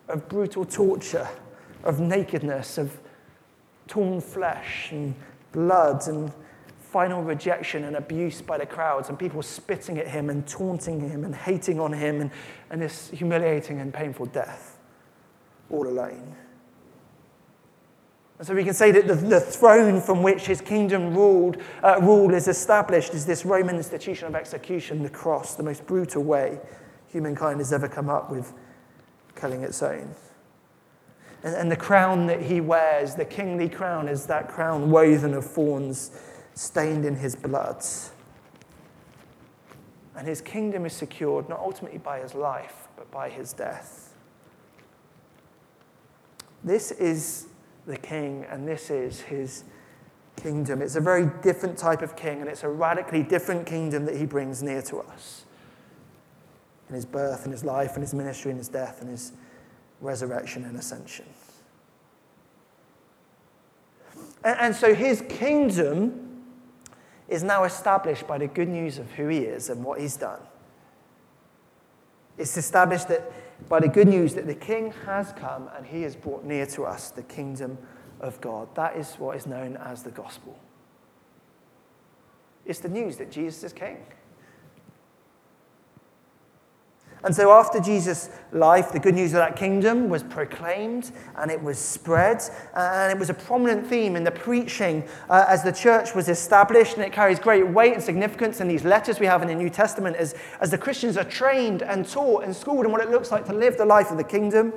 of 0.08 0.28
brutal 0.28 0.66
torture, 0.66 1.28
of 1.84 2.00
nakedness, 2.00 2.80
of 2.80 3.00
torn 3.88 4.20
flesh 4.20 4.90
and 4.92 5.14
blood 5.52 6.08
and 6.08 6.32
final 6.80 7.24
rejection 7.24 7.84
and 7.86 7.96
abuse 7.96 8.42
by 8.42 8.58
the 8.58 8.66
crowds 8.66 9.10
and 9.10 9.18
people 9.18 9.42
spitting 9.42 9.98
at 9.98 10.08
him 10.08 10.30
and 10.30 10.48
taunting 10.48 11.00
him 11.00 11.24
and 11.24 11.36
hating 11.36 11.80
on 11.80 11.94
him 11.94 12.20
and, 12.20 12.32
and 12.70 12.82
this 12.82 13.10
humiliating 13.12 13.80
and 13.80 13.94
painful 13.94 14.26
death 14.26 14.78
all 15.70 15.88
alone. 15.88 16.36
And 18.42 18.48
so 18.48 18.56
we 18.56 18.64
can 18.64 18.74
say 18.74 18.90
that 18.90 19.06
the, 19.06 19.14
the 19.14 19.40
throne 19.40 20.02
from 20.02 20.24
which 20.24 20.48
his 20.48 20.62
kingdom 20.62 21.14
ruled, 21.14 21.58
uh, 21.84 22.00
rule 22.02 22.34
is 22.34 22.48
established 22.48 23.14
is 23.14 23.24
this 23.24 23.46
Roman 23.46 23.76
institution 23.76 24.28
of 24.28 24.34
execution, 24.34 25.04
the 25.04 25.12
cross, 25.12 25.54
the 25.54 25.62
most 25.62 25.86
brutal 25.86 26.24
way 26.24 26.60
humankind 27.10 27.60
has 27.60 27.72
ever 27.72 27.88
come 27.88 28.10
up 28.10 28.32
with 28.32 28.52
killing 29.36 29.62
its 29.62 29.84
own. 29.84 30.16
And, 31.44 31.54
and 31.54 31.72
the 31.72 31.76
crown 31.76 32.26
that 32.26 32.42
he 32.42 32.62
wears, 32.62 33.14
the 33.14 33.26
kingly 33.26 33.70
crown, 33.70 34.08
is 34.08 34.26
that 34.26 34.48
crown 34.48 34.90
woven 34.90 35.36
of 35.36 35.46
thorns 35.46 36.10
stained 36.56 37.06
in 37.06 37.16
his 37.16 37.36
blood. 37.36 37.86
And 40.16 40.28
his 40.28 40.42
kingdom 40.42 40.88
is 40.88 40.94
secured 40.94 41.48
not 41.48 41.60
ultimately 41.60 42.00
by 42.00 42.22
his 42.22 42.34
life, 42.34 42.88
but 42.96 43.12
by 43.12 43.30
his 43.30 43.54
death. 43.54 44.16
This 46.64 46.90
is 46.90 47.46
the 47.86 47.98
king, 47.98 48.46
and 48.50 48.68
this 48.68 48.90
is 48.90 49.22
his 49.22 49.64
kingdom. 50.36 50.82
It's 50.82 50.96
a 50.96 51.02
very 51.02 51.30
different 51.42 51.78
type 51.78 52.02
of 52.02 52.16
king, 52.16 52.42
and 52.42 52.50
it's 52.50 52.64
a 52.64 52.70
radically 52.70 53.24
different 53.24 53.66
kingdom 53.66 54.06
that 54.06 54.18
he 54.18 54.26
brings 54.26 54.62
near 54.62 54.82
to 54.84 55.00
us 55.00 55.46
in 56.90 56.96
his 56.96 57.06
birth, 57.06 57.46
and 57.46 57.54
his 57.54 57.64
life, 57.64 57.94
and 57.94 58.02
his 58.04 58.14
ministry, 58.14 58.52
and 58.52 58.58
his 58.58 58.68
death, 58.68 59.02
and 59.02 59.10
his 59.10 59.32
resurrection 60.02 60.66
and 60.66 60.78
ascension. 60.78 61.26
And, 64.44 64.60
and 64.60 64.76
so 64.76 64.94
his 64.94 65.24
kingdom 65.30 66.44
is 67.30 67.44
now 67.44 67.64
established 67.64 68.28
by 68.28 68.38
the 68.38 68.48
good 68.48 68.68
news 68.68 68.98
of 68.98 69.10
who 69.12 69.30
he 69.30 69.40
is 69.40 69.70
and 69.70 69.84
what 69.86 70.02
he's 70.02 70.18
done. 70.18 70.42
It's 72.38 72.58
established 72.58 73.08
that 73.08 73.32
by 73.70 73.80
the 73.80 73.88
good 73.88 74.08
news 74.08 74.34
that 74.36 74.48
the 74.48 74.56
King 74.56 74.94
has 75.06 75.32
come 75.34 75.70
and 75.76 75.86
he 75.86 76.02
has 76.02 76.16
brought 76.16 76.44
near 76.44 76.66
to 76.68 76.84
us 76.84 77.10
the 77.10 77.24
kingdom 77.24 77.78
of 78.20 78.40
God. 78.42 78.74
That 78.76 78.96
is 78.96 79.16
what 79.16 79.36
is 79.36 79.46
known 79.46 79.78
as 79.78 80.04
the 80.04 80.12
gospel. 80.12 80.60
It's 82.66 82.80
the 82.80 82.90
news 82.90 83.18
that 83.18 83.32
Jesus 83.32 83.64
is 83.64 83.74
King. 83.74 83.98
And 87.24 87.36
so, 87.36 87.52
after 87.52 87.80
Jesus' 87.80 88.30
life, 88.52 88.92
the 88.92 89.00
good 89.00 89.14
news 89.14 89.34
of 89.34 89.38
that 89.38 89.56
kingdom 89.56 90.10
was 90.10 90.24
proclaimed 90.24 91.12
and 91.36 91.52
it 91.52 91.62
was 91.62 91.78
spread. 91.78 92.42
And 92.74 93.12
it 93.12 93.20
was 93.20 93.30
a 93.30 93.34
prominent 93.36 93.86
theme 93.86 94.16
in 94.16 94.24
the 94.24 94.32
preaching 94.32 95.08
uh, 95.30 95.46
as 95.48 95.64
the 95.64 95.72
church 95.72 96.16
was 96.16 96.30
established. 96.30 96.96
And 96.96 97.04
it 97.06 97.14
carries 97.14 97.40
great 97.40 97.68
weight 97.68 97.94
and 97.94 98.02
significance 98.02 98.60
in 98.60 98.68
these 98.68 98.84
letters 98.84 99.20
we 99.20 99.28
have 99.28 99.44
in 99.44 99.48
the 99.48 99.56
New 99.56 99.70
Testament 99.70 100.16
as, 100.16 100.34
as 100.60 100.72
the 100.72 100.80
Christians 100.80 101.16
are 101.16 101.24
trained 101.24 101.84
and 101.84 102.08
taught 102.08 102.44
and 102.44 102.56
schooled 102.56 102.86
in 102.86 102.92
what 102.92 103.02
it 103.02 103.12
looks 103.12 103.32
like 103.32 103.46
to 103.46 103.54
live 103.54 103.78
the 103.78 103.86
life 103.86 104.10
of 104.10 104.18
the 104.18 104.24
kingdom. 104.24 104.74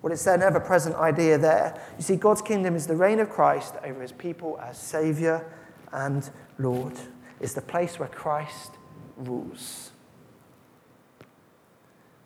Well, 0.00 0.12
it's 0.12 0.22
their 0.24 0.40
ever 0.40 0.60
present 0.60 0.94
idea 0.96 1.38
there. 1.38 1.80
You 1.96 2.04
see, 2.04 2.16
God's 2.16 2.42
kingdom 2.42 2.76
is 2.76 2.86
the 2.86 2.94
reign 2.94 3.18
of 3.18 3.30
Christ 3.30 3.74
over 3.82 4.00
his 4.00 4.12
people 4.12 4.60
as 4.62 4.78
Savior 4.78 5.50
and 5.92 6.30
Lord. 6.58 6.92
It's 7.40 7.54
the 7.54 7.62
place 7.62 7.98
where 7.98 8.10
Christ 8.10 8.72
rules. 9.16 9.90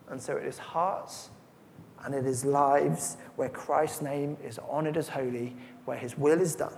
And 0.09 0.21
so 0.21 0.37
it 0.37 0.45
is 0.45 0.57
hearts 0.57 1.29
and 2.05 2.15
it 2.15 2.25
is 2.25 2.45
lives 2.45 3.17
where 3.35 3.49
Christ's 3.49 4.01
name 4.01 4.37
is 4.43 4.59
honored 4.69 4.97
as 4.97 5.09
holy, 5.09 5.55
where 5.85 5.97
his 5.97 6.17
will 6.17 6.39
is 6.39 6.55
done, 6.55 6.75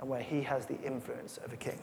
and 0.00 0.08
where 0.08 0.22
he 0.22 0.42
has 0.42 0.66
the 0.66 0.80
influence 0.82 1.38
of 1.38 1.52
a 1.52 1.56
king. 1.56 1.82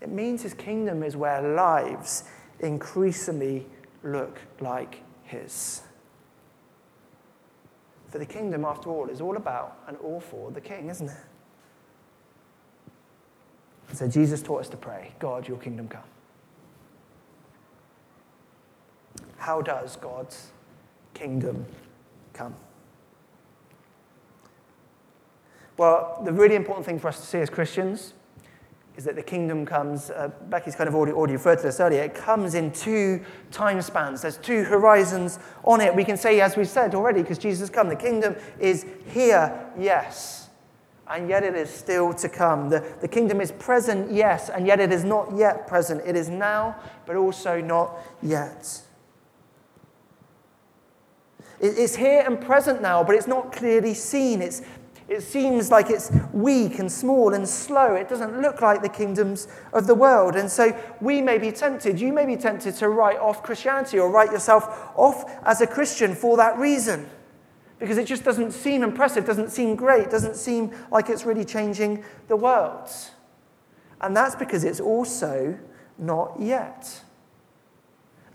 It 0.00 0.10
means 0.10 0.42
his 0.42 0.54
kingdom 0.54 1.02
is 1.02 1.16
where 1.16 1.42
lives 1.54 2.24
increasingly 2.60 3.66
look 4.02 4.38
like 4.60 5.02
his. 5.24 5.82
For 8.08 8.18
the 8.18 8.26
kingdom, 8.26 8.64
after 8.64 8.88
all, 8.88 9.08
is 9.08 9.20
all 9.20 9.36
about 9.36 9.78
and 9.88 9.96
all 9.98 10.20
for 10.20 10.50
the 10.52 10.60
king, 10.60 10.88
isn't 10.88 11.08
it? 11.08 11.16
So 13.94 14.06
Jesus 14.06 14.42
taught 14.42 14.60
us 14.60 14.68
to 14.70 14.76
pray 14.76 15.12
God, 15.18 15.48
your 15.48 15.58
kingdom 15.58 15.88
come. 15.88 16.02
How 19.36 19.62
does 19.62 19.96
God's 19.96 20.48
kingdom 21.14 21.66
come? 22.32 22.54
Well, 25.76 26.22
the 26.24 26.32
really 26.32 26.54
important 26.54 26.86
thing 26.86 26.98
for 26.98 27.08
us 27.08 27.20
to 27.20 27.26
see 27.26 27.38
as 27.38 27.50
Christians 27.50 28.14
is 28.96 29.04
that 29.04 29.14
the 29.14 29.22
kingdom 29.22 29.66
comes, 29.66 30.10
uh, 30.10 30.30
Becky's 30.48 30.74
kind 30.74 30.88
of 30.88 30.94
already, 30.94 31.12
already 31.12 31.34
referred 31.34 31.56
to 31.56 31.64
this 31.64 31.80
earlier, 31.80 32.02
it 32.02 32.14
comes 32.14 32.54
in 32.54 32.72
two 32.72 33.22
time 33.50 33.82
spans. 33.82 34.22
There's 34.22 34.38
two 34.38 34.64
horizons 34.64 35.38
on 35.64 35.82
it. 35.82 35.94
We 35.94 36.04
can 36.04 36.16
say, 36.16 36.40
as 36.40 36.56
we 36.56 36.64
said 36.64 36.94
already, 36.94 37.20
because 37.20 37.38
Jesus 37.38 37.60
has 37.60 37.70
come, 37.70 37.90
the 37.90 37.96
kingdom 37.96 38.36
is 38.58 38.86
here, 39.12 39.70
yes, 39.78 40.48
and 41.08 41.28
yet 41.28 41.44
it 41.44 41.54
is 41.54 41.68
still 41.68 42.14
to 42.14 42.28
come. 42.28 42.70
The, 42.70 42.82
the 43.02 43.08
kingdom 43.08 43.42
is 43.42 43.52
present, 43.52 44.10
yes, 44.10 44.48
and 44.48 44.66
yet 44.66 44.80
it 44.80 44.90
is 44.90 45.04
not 45.04 45.36
yet 45.36 45.66
present. 45.66 46.02
It 46.06 46.16
is 46.16 46.30
now, 46.30 46.76
but 47.04 47.16
also 47.16 47.60
not 47.60 47.98
yet. 48.22 48.80
It's 51.58 51.96
here 51.96 52.22
and 52.26 52.40
present 52.40 52.82
now, 52.82 53.02
but 53.02 53.14
it's 53.14 53.26
not 53.26 53.52
clearly 53.52 53.94
seen. 53.94 54.42
It's 54.42 54.62
it 55.08 55.22
seems 55.22 55.70
like 55.70 55.88
it's 55.88 56.10
weak 56.32 56.80
and 56.80 56.90
small 56.90 57.32
and 57.32 57.48
slow. 57.48 57.94
It 57.94 58.08
doesn't 58.08 58.40
look 58.42 58.60
like 58.60 58.82
the 58.82 58.88
kingdoms 58.88 59.46
of 59.72 59.86
the 59.86 59.94
world. 59.94 60.34
And 60.34 60.50
so 60.50 60.76
we 61.00 61.22
may 61.22 61.38
be 61.38 61.52
tempted, 61.52 62.00
you 62.00 62.12
may 62.12 62.26
be 62.26 62.36
tempted 62.36 62.74
to 62.76 62.88
write 62.88 63.18
off 63.18 63.42
Christianity 63.42 64.00
or 64.00 64.10
write 64.10 64.32
yourself 64.32 64.64
off 64.96 65.30
as 65.44 65.60
a 65.60 65.66
Christian 65.66 66.14
for 66.14 66.36
that 66.38 66.58
reason. 66.58 67.08
Because 67.78 67.98
it 67.98 68.06
just 68.06 68.24
doesn't 68.24 68.50
seem 68.52 68.82
impressive, 68.82 69.24
doesn't 69.24 69.50
seem 69.50 69.76
great, 69.76 70.10
doesn't 70.10 70.34
seem 70.34 70.72
like 70.90 71.08
it's 71.08 71.24
really 71.24 71.44
changing 71.44 72.02
the 72.26 72.36
world. 72.36 72.90
And 74.00 74.16
that's 74.16 74.34
because 74.34 74.64
it's 74.64 74.80
also 74.80 75.56
not 75.98 76.34
yet. 76.40 77.02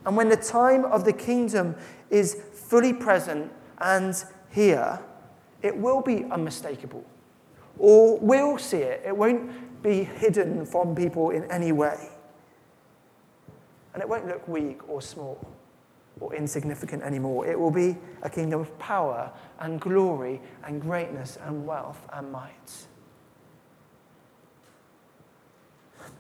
And 0.06 0.16
when 0.16 0.30
the 0.30 0.38
time 0.38 0.86
of 0.86 1.04
the 1.04 1.14
kingdom 1.14 1.76
is 2.10 2.42
fully 2.72 2.94
present 2.94 3.52
and 3.80 4.24
here, 4.50 4.98
it 5.62 5.76
will 5.76 6.00
be 6.00 6.24
unmistakable. 6.32 7.04
Or 7.78 8.18
we'll 8.20 8.58
see 8.58 8.78
it. 8.78 9.04
It 9.06 9.16
won't 9.16 9.84
be 9.84 10.06
hidden 10.06 10.66
from 10.66 10.96
people 10.96 11.32
in 11.32 11.44
any 11.52 11.74
way. 11.74 12.08
And 13.94 14.02
it 14.02 14.08
won't 14.08 14.26
look 14.26 14.48
weak 14.48 14.88
or 14.88 15.02
small 15.02 15.46
or 16.22 16.34
insignificant 16.34 17.04
anymore. 17.04 17.46
It 17.46 17.60
will 17.60 17.72
be 17.72 17.98
a 18.22 18.30
kingdom 18.30 18.62
of 18.62 18.80
power 18.80 19.30
and 19.60 19.82
glory 19.82 20.40
and 20.64 20.82
greatness 20.82 21.38
and 21.46 21.68
wealth 21.68 22.00
and 22.14 22.32
might. 22.32 22.88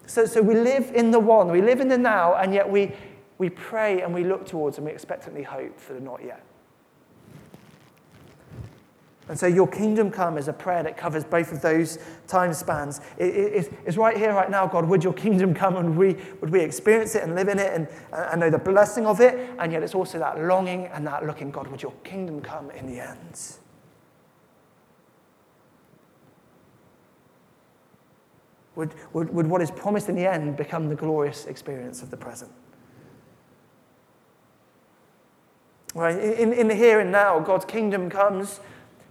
So, 0.05 0.25
so 0.25 0.41
we 0.41 0.55
live 0.55 0.91
in 0.93 1.11
the 1.11 1.19
one, 1.19 1.49
we 1.49 1.61
live 1.61 1.79
in 1.79 1.87
the 1.87 1.97
now, 1.97 2.35
and 2.35 2.53
yet 2.53 2.69
we, 2.69 2.91
we 3.41 3.49
pray 3.49 4.04
and 4.04 4.13
we 4.13 4.23
look 4.23 4.45
towards 4.45 4.77
and 4.77 4.86
we 4.86 4.91
expectantly 4.91 5.41
hope 5.41 5.80
for 5.80 5.93
the 5.93 5.99
not 5.99 6.23
yet. 6.23 6.43
And 9.30 9.39
so, 9.39 9.47
your 9.47 9.67
kingdom 9.67 10.12
come 10.12 10.38
is 10.38 10.47
a 10.47 10.54
prayer 10.54 10.84
that 10.84 10.95
covers 10.95 11.23
both 11.23 11.51
of 11.51 11.60
those 11.60 11.97
time 12.27 12.54
spans. 12.54 13.01
It, 13.17 13.36
it, 13.36 13.73
it's 13.84 13.97
right 13.97 14.15
here, 14.15 14.32
right 14.32 14.51
now, 14.51 14.67
God, 14.67 14.88
would 14.88 15.04
your 15.04 15.13
kingdom 15.13 15.56
come 15.56 15.77
and 15.77 15.97
we, 15.97 16.17
would 16.39 16.51
we 16.51 16.60
experience 16.60 17.15
it 17.15 17.23
and 17.23 17.34
live 17.34 17.47
in 17.47 17.58
it 17.58 17.73
and, 17.73 17.88
and 18.12 18.41
know 18.41 18.51
the 18.51 18.60
blessing 18.60 19.08
of 19.08 19.19
it? 19.21 19.49
And 19.58 19.71
yet, 19.71 19.82
it's 19.82 19.95
also 19.95 20.19
that 20.19 20.39
longing 20.39 20.86
and 20.88 21.08
that 21.08 21.25
looking, 21.25 21.49
God, 21.49 21.65
would 21.69 21.82
your 21.82 21.93
kingdom 22.04 22.41
come 22.41 22.69
in 22.69 22.86
the 22.86 22.99
end? 22.99 23.58
Would, 28.75 28.93
would, 29.13 29.34
would 29.34 29.47
what 29.47 29.63
is 29.63 29.71
promised 29.71 30.10
in 30.10 30.15
the 30.15 30.32
end 30.32 30.58
become 30.58 30.89
the 30.89 30.95
glorious 30.95 31.47
experience 31.47 32.04
of 32.04 32.12
the 32.12 32.17
present? 32.17 32.51
Right? 35.93 36.17
In, 36.17 36.54
in 36.54 36.67
the 36.67 36.75
here 36.75 36.99
and 36.99 37.12
now, 37.12 37.39
God's 37.39 37.65
kingdom 37.65 38.10
comes 38.10 38.60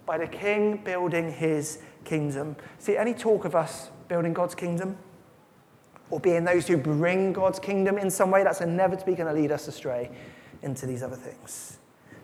by 0.06 0.18
the 0.18 0.26
king 0.26 0.78
building 0.78 1.30
his 1.30 1.78
kingdom. 2.04 2.56
See, 2.78 2.96
any 2.96 3.14
talk 3.14 3.44
of 3.44 3.54
us 3.54 3.90
building 4.08 4.32
God's 4.32 4.54
kingdom 4.54 4.96
or 6.10 6.18
being 6.18 6.44
those 6.44 6.66
who 6.66 6.76
bring 6.76 7.32
God's 7.32 7.58
kingdom 7.58 7.98
in 7.98 8.10
some 8.10 8.30
way, 8.30 8.42
that's 8.42 8.60
inevitably 8.60 9.14
going 9.14 9.32
to 9.32 9.40
lead 9.40 9.52
us 9.52 9.68
astray 9.68 10.10
into 10.62 10.86
these 10.86 11.02
other 11.02 11.16
things. 11.16 11.78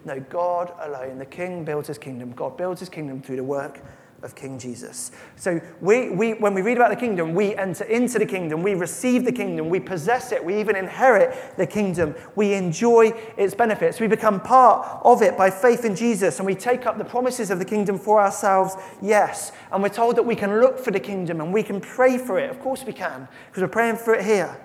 No, 0.04 0.20
God 0.20 0.72
alone, 0.80 1.18
the 1.18 1.26
king 1.26 1.64
builds 1.64 1.88
his 1.88 1.98
kingdom. 1.98 2.32
God 2.32 2.56
builds 2.56 2.80
his 2.80 2.88
kingdom 2.88 3.20
through 3.20 3.36
the 3.36 3.44
work 3.44 3.82
of 4.26 4.34
King 4.34 4.58
Jesus. 4.58 5.12
So 5.36 5.58
we, 5.80 6.10
we, 6.10 6.34
when 6.34 6.52
we 6.52 6.60
read 6.60 6.76
about 6.76 6.90
the 6.90 6.96
kingdom, 6.96 7.34
we 7.34 7.54
enter 7.54 7.84
into 7.84 8.18
the 8.18 8.26
kingdom, 8.26 8.62
we 8.62 8.74
receive 8.74 9.24
the 9.24 9.32
kingdom, 9.32 9.70
we 9.70 9.80
possess 9.80 10.32
it, 10.32 10.44
we 10.44 10.60
even 10.60 10.76
inherit 10.76 11.56
the 11.56 11.66
kingdom, 11.66 12.14
we 12.34 12.52
enjoy 12.52 13.14
its 13.38 13.54
benefits, 13.54 14.00
we 14.00 14.08
become 14.08 14.40
part 14.40 15.00
of 15.04 15.22
it 15.22 15.38
by 15.38 15.48
faith 15.48 15.86
in 15.86 15.96
Jesus, 15.96 16.38
and 16.38 16.46
we 16.46 16.54
take 16.54 16.84
up 16.84 16.98
the 16.98 17.04
promises 17.04 17.50
of 17.50 17.58
the 17.58 17.64
kingdom 17.64 17.98
for 17.98 18.20
ourselves, 18.20 18.74
yes. 19.00 19.52
And 19.72 19.82
we're 19.82 19.88
told 19.88 20.16
that 20.16 20.24
we 20.24 20.36
can 20.36 20.60
look 20.60 20.78
for 20.78 20.90
the 20.90 21.00
kingdom 21.00 21.40
and 21.40 21.52
we 21.52 21.62
can 21.62 21.80
pray 21.80 22.18
for 22.18 22.38
it. 22.38 22.50
Of 22.50 22.60
course 22.60 22.84
we 22.84 22.92
can, 22.92 23.28
because 23.46 23.62
we're 23.62 23.68
praying 23.68 23.96
for 23.96 24.12
it 24.14 24.26
here. 24.26 24.60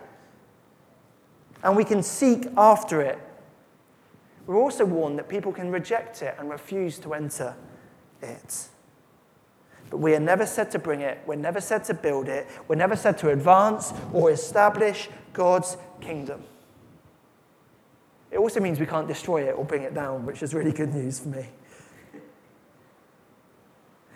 And 1.63 1.78
we 1.78 1.86
can 1.86 2.02
seek 2.02 2.47
after 2.58 3.02
it. 3.02 3.19
We're 4.47 4.60
also 4.60 4.84
warned 4.84 5.19
that 5.19 5.30
people 5.30 5.54
can 5.54 5.69
reject 5.69 6.24
it 6.24 6.36
and 6.39 6.50
refuse 6.50 6.97
to 7.00 7.13
enter 7.13 7.56
it. 8.24 8.69
But 9.91 9.97
we 9.97 10.15
are 10.15 10.19
never 10.19 10.47
said 10.47 10.71
to 10.71 10.80
bring 10.80 11.01
it, 11.01 11.19
we're 11.27 11.36
never 11.36 11.62
said 11.62 11.84
to 11.84 11.93
build 11.93 12.30
it, 12.30 12.47
we're 12.67 12.75
never 12.75 12.95
said 12.95 13.19
to 13.19 13.30
advance 13.30 13.93
or 14.13 14.32
establish 14.32 15.10
God's 15.34 15.77
kingdom. 15.99 16.43
It 18.32 18.39
also 18.39 18.62
means 18.62 18.80
we 18.80 18.86
can't 18.86 19.08
destroy 19.08 19.49
it 19.49 19.51
or 19.51 19.65
bring 19.65 19.84
it 19.84 19.93
down, 19.93 20.25
which 20.25 20.41
is 20.41 20.54
really 20.54 20.71
good 20.71 20.93
news 20.95 21.19
for 21.19 21.27
me. 21.27 21.45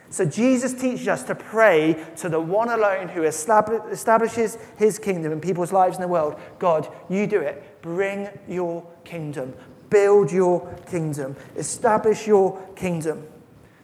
So 0.10 0.24
Jesus 0.24 0.74
teaches 0.74 1.10
us 1.10 1.24
to 1.24 1.36
pray 1.36 2.02
to 2.18 2.30
the 2.30 2.40
one 2.40 2.70
alone 2.70 3.10
who 3.10 3.24
establishes 3.24 4.58
his 4.78 4.98
kingdom 4.98 5.34
in 5.34 5.42
people's 5.42 5.74
lives 5.74 5.98
in 5.98 6.02
the 6.02 6.08
world. 6.08 6.40
God, 6.58 6.88
you 7.10 7.28
do 7.28 7.42
it. 7.42 7.82
Bring 7.82 8.30
your 8.48 8.88
kingdom. 9.04 9.54
Build 9.90 10.32
your 10.32 10.74
kingdom. 10.90 11.36
Establish 11.58 12.26
your 12.26 12.62
kingdom. 12.78 13.28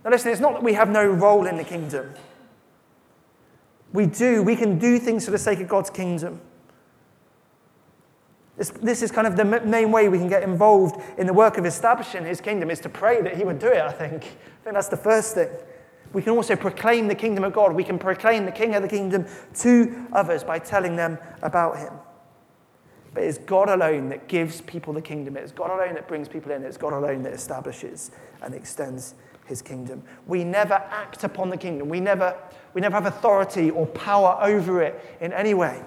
Now, 0.03 0.09
listen, 0.11 0.31
it's 0.31 0.41
not 0.41 0.53
that 0.53 0.63
we 0.63 0.73
have 0.73 0.89
no 0.89 1.05
role 1.05 1.45
in 1.45 1.57
the 1.57 1.63
kingdom. 1.63 2.13
We 3.93 4.05
do. 4.05 4.41
We 4.41 4.55
can 4.55 4.79
do 4.79 4.97
things 4.99 5.25
for 5.25 5.31
the 5.31 5.37
sake 5.37 5.59
of 5.59 5.67
God's 5.67 5.89
kingdom. 5.89 6.41
This, 8.57 8.69
this 8.69 9.01
is 9.01 9.11
kind 9.11 9.27
of 9.27 9.35
the 9.35 9.45
main 9.45 9.91
way 9.91 10.07
we 10.07 10.17
can 10.17 10.27
get 10.27 10.43
involved 10.43 11.01
in 11.17 11.25
the 11.25 11.33
work 11.33 11.57
of 11.57 11.65
establishing 11.65 12.25
his 12.25 12.41
kingdom 12.41 12.69
is 12.69 12.79
to 12.81 12.89
pray 12.89 13.21
that 13.21 13.35
he 13.35 13.43
would 13.43 13.59
do 13.59 13.67
it, 13.67 13.81
I 13.81 13.91
think. 13.91 14.23
I 14.23 14.63
think 14.63 14.75
that's 14.75 14.87
the 14.87 14.97
first 14.97 15.35
thing. 15.35 15.49
We 16.13 16.21
can 16.21 16.33
also 16.33 16.55
proclaim 16.55 17.07
the 17.07 17.15
kingdom 17.15 17.43
of 17.43 17.53
God. 17.53 17.73
We 17.73 17.83
can 17.83 17.97
proclaim 17.97 18.45
the 18.45 18.51
king 18.51 18.75
of 18.75 18.81
the 18.81 18.87
kingdom 18.87 19.25
to 19.59 20.07
others 20.11 20.43
by 20.43 20.59
telling 20.59 20.95
them 20.95 21.17
about 21.41 21.77
him. 21.77 21.93
But 23.13 23.23
it's 23.23 23.37
God 23.37 23.69
alone 23.69 24.09
that 24.09 24.27
gives 24.27 24.61
people 24.61 24.93
the 24.93 25.01
kingdom. 25.01 25.37
It's 25.37 25.51
God 25.51 25.69
alone 25.69 25.95
that 25.95 26.07
brings 26.07 26.27
people 26.27 26.51
in. 26.51 26.63
It's 26.63 26.77
God 26.77 26.93
alone 26.93 27.23
that 27.23 27.33
establishes 27.33 28.11
and 28.41 28.53
extends 28.53 29.15
his 29.51 29.61
kingdom. 29.61 30.01
We 30.25 30.43
never 30.43 30.73
act 30.73 31.23
upon 31.23 31.49
the 31.49 31.57
kingdom. 31.57 31.89
We 31.89 31.99
never, 31.99 32.35
we 32.73 32.81
never 32.81 32.95
have 32.95 33.05
authority 33.05 33.69
or 33.69 33.85
power 33.85 34.37
over 34.41 34.81
it 34.81 35.17
in 35.21 35.31
any 35.33 35.53
way. 35.53 35.83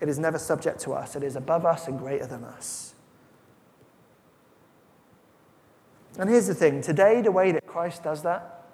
It 0.00 0.08
is 0.10 0.18
never 0.18 0.38
subject 0.38 0.80
to 0.80 0.92
us, 0.92 1.16
it 1.16 1.22
is 1.22 1.36
above 1.36 1.64
us 1.64 1.88
and 1.88 1.98
greater 1.98 2.26
than 2.26 2.44
us. 2.44 2.94
And 6.18 6.28
here's 6.28 6.46
the 6.46 6.54
thing 6.54 6.82
today, 6.82 7.22
the 7.22 7.32
way 7.32 7.52
that 7.52 7.66
Christ 7.66 8.02
does 8.02 8.22
that, 8.22 8.66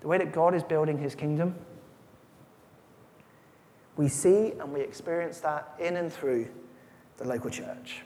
the 0.00 0.08
way 0.08 0.18
that 0.18 0.32
God 0.32 0.54
is 0.54 0.62
building 0.62 0.98
his 0.98 1.14
kingdom, 1.14 1.54
we 3.96 4.08
see 4.08 4.52
and 4.58 4.72
we 4.72 4.80
experience 4.80 5.40
that 5.40 5.74
in 5.78 5.96
and 5.96 6.12
through 6.12 6.48
the 7.18 7.28
local 7.28 7.50
church. 7.50 8.02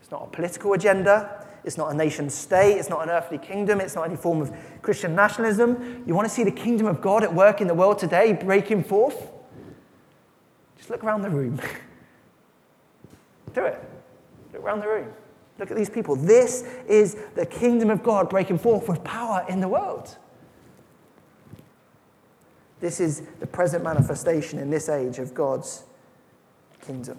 It's 0.00 0.10
not 0.10 0.22
a 0.22 0.26
political 0.28 0.72
agenda, 0.72 1.46
it's 1.64 1.76
not 1.76 1.92
a 1.92 1.94
nation 1.94 2.30
state. 2.30 2.78
It's 2.78 2.88
not 2.88 3.02
an 3.02 3.10
earthly 3.10 3.38
kingdom. 3.38 3.80
It's 3.80 3.94
not 3.94 4.06
any 4.06 4.16
form 4.16 4.40
of 4.40 4.52
Christian 4.82 5.14
nationalism. 5.14 6.04
You 6.06 6.14
want 6.14 6.28
to 6.28 6.34
see 6.34 6.44
the 6.44 6.50
kingdom 6.50 6.86
of 6.86 7.00
God 7.00 7.22
at 7.22 7.34
work 7.34 7.60
in 7.60 7.68
the 7.68 7.74
world 7.74 7.98
today 7.98 8.32
breaking 8.32 8.84
forth? 8.84 9.30
Just 10.78 10.90
look 10.90 11.04
around 11.04 11.22
the 11.22 11.30
room. 11.30 11.60
Do 13.54 13.64
it. 13.64 13.82
Look 14.52 14.62
around 14.62 14.80
the 14.80 14.88
room. 14.88 15.12
Look 15.58 15.70
at 15.70 15.76
these 15.76 15.90
people. 15.90 16.16
This 16.16 16.64
is 16.88 17.16
the 17.34 17.44
kingdom 17.44 17.90
of 17.90 18.02
God 18.02 18.30
breaking 18.30 18.58
forth 18.58 18.88
with 18.88 19.04
power 19.04 19.44
in 19.48 19.60
the 19.60 19.68
world. 19.68 20.16
This 22.80 22.98
is 22.98 23.22
the 23.40 23.46
present 23.46 23.84
manifestation 23.84 24.58
in 24.58 24.70
this 24.70 24.88
age 24.88 25.18
of 25.18 25.34
God's 25.34 25.84
kingdom. 26.80 27.18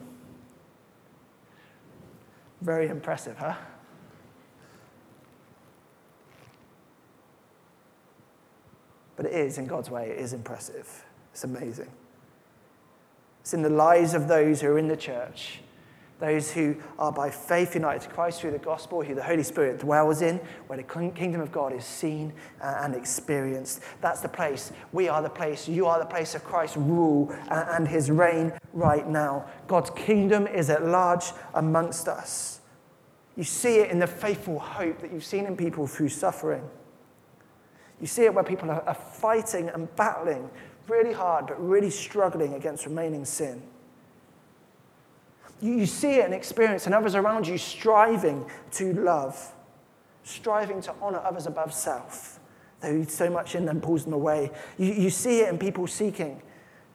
Very 2.62 2.88
impressive, 2.88 3.38
huh? 3.38 3.54
But 9.22 9.30
it 9.32 9.36
is, 9.36 9.60
in 9.60 9.68
God's 9.68 9.92
way, 9.92 10.10
it 10.10 10.18
is 10.18 10.34
impressive. 10.34 11.06
It's 11.32 11.44
amazing. 11.44 11.92
It's 13.42 13.54
in 13.54 13.62
the 13.62 13.70
lives 13.70 14.16
of 14.16 14.28
those 14.28 14.62
who 14.62 14.70
are 14.70 14.80
in 14.80 14.88
the 14.88 14.98
church, 14.98 15.60
those 16.20 16.50
who 16.50 16.76
are 16.98 17.12
by 17.12 17.30
faith 17.30 17.76
united 17.76 18.02
to 18.02 18.10
Christ 18.10 18.42
through 18.42 18.50
the 18.50 18.58
gospel, 18.58 19.04
who 19.04 19.14
the 19.14 19.22
Holy 19.22 19.44
Spirit 19.44 19.78
dwells 19.78 20.24
in, 20.24 20.38
where 20.66 20.78
the 20.78 21.12
kingdom 21.12 21.40
of 21.40 21.52
God 21.52 21.72
is 21.72 21.86
seen 21.86 22.34
uh, 22.64 22.78
and 22.80 22.96
experienced. 22.96 23.82
That's 24.02 24.22
the 24.22 24.28
place. 24.28 24.72
We 24.92 25.08
are 25.08 25.22
the 25.22 25.30
place. 25.30 25.68
You 25.68 25.86
are 25.86 26.00
the 26.00 26.06
place 26.06 26.34
of 26.34 26.44
Christ's 26.44 26.78
rule 26.78 27.32
uh, 27.50 27.66
and 27.74 27.88
his 27.88 28.10
reign 28.10 28.52
right 28.74 29.08
now. 29.08 29.46
God's 29.68 29.92
kingdom 29.92 30.48
is 30.48 30.72
at 30.72 30.84
large 30.84 31.26
amongst 31.54 32.08
us. 32.08 32.62
You 33.36 33.44
see 33.44 33.82
it 33.82 33.92
in 33.92 34.00
the 34.00 34.08
faithful 34.08 34.58
hope 34.58 35.00
that 35.02 35.14
you've 35.14 35.24
seen 35.24 35.46
in 35.46 35.56
people 35.56 35.86
through 35.86 36.10
suffering. 36.10 36.68
You 38.02 38.08
see 38.08 38.24
it 38.24 38.34
where 38.34 38.44
people 38.44 38.70
are 38.72 38.94
fighting 38.96 39.70
and 39.70 39.96
battling 39.96 40.50
really 40.88 41.14
hard, 41.14 41.48
but 41.48 41.64
really 41.64 41.92
struggling 41.92 42.56
against 42.56 42.86
remaining 42.88 43.24
sin. 43.24 43.62
You, 45.62 45.74
you 45.74 45.86
see 45.86 46.16
it 46.16 46.26
and 46.26 46.34
experience, 46.34 46.88
and 46.88 46.96
others 46.96 47.14
around 47.14 47.48
you 47.48 47.60
striving 47.60 48.50
to 48.72 48.94
love, 48.94 49.54
striving 50.24 50.82
to 50.82 50.94
honor 51.00 51.20
others 51.20 51.46
above 51.46 51.72
self, 51.74 52.40
though 52.82 53.04
so 53.04 53.30
much 53.30 53.54
in 53.54 53.66
them 53.66 53.80
pulls 53.80 54.04
them 54.04 54.14
away. 54.14 54.50
You, 54.80 54.92
you 54.92 55.10
see 55.12 55.42
it 55.42 55.50
in 55.50 55.60
people 55.60 55.86
seeking 55.86 56.42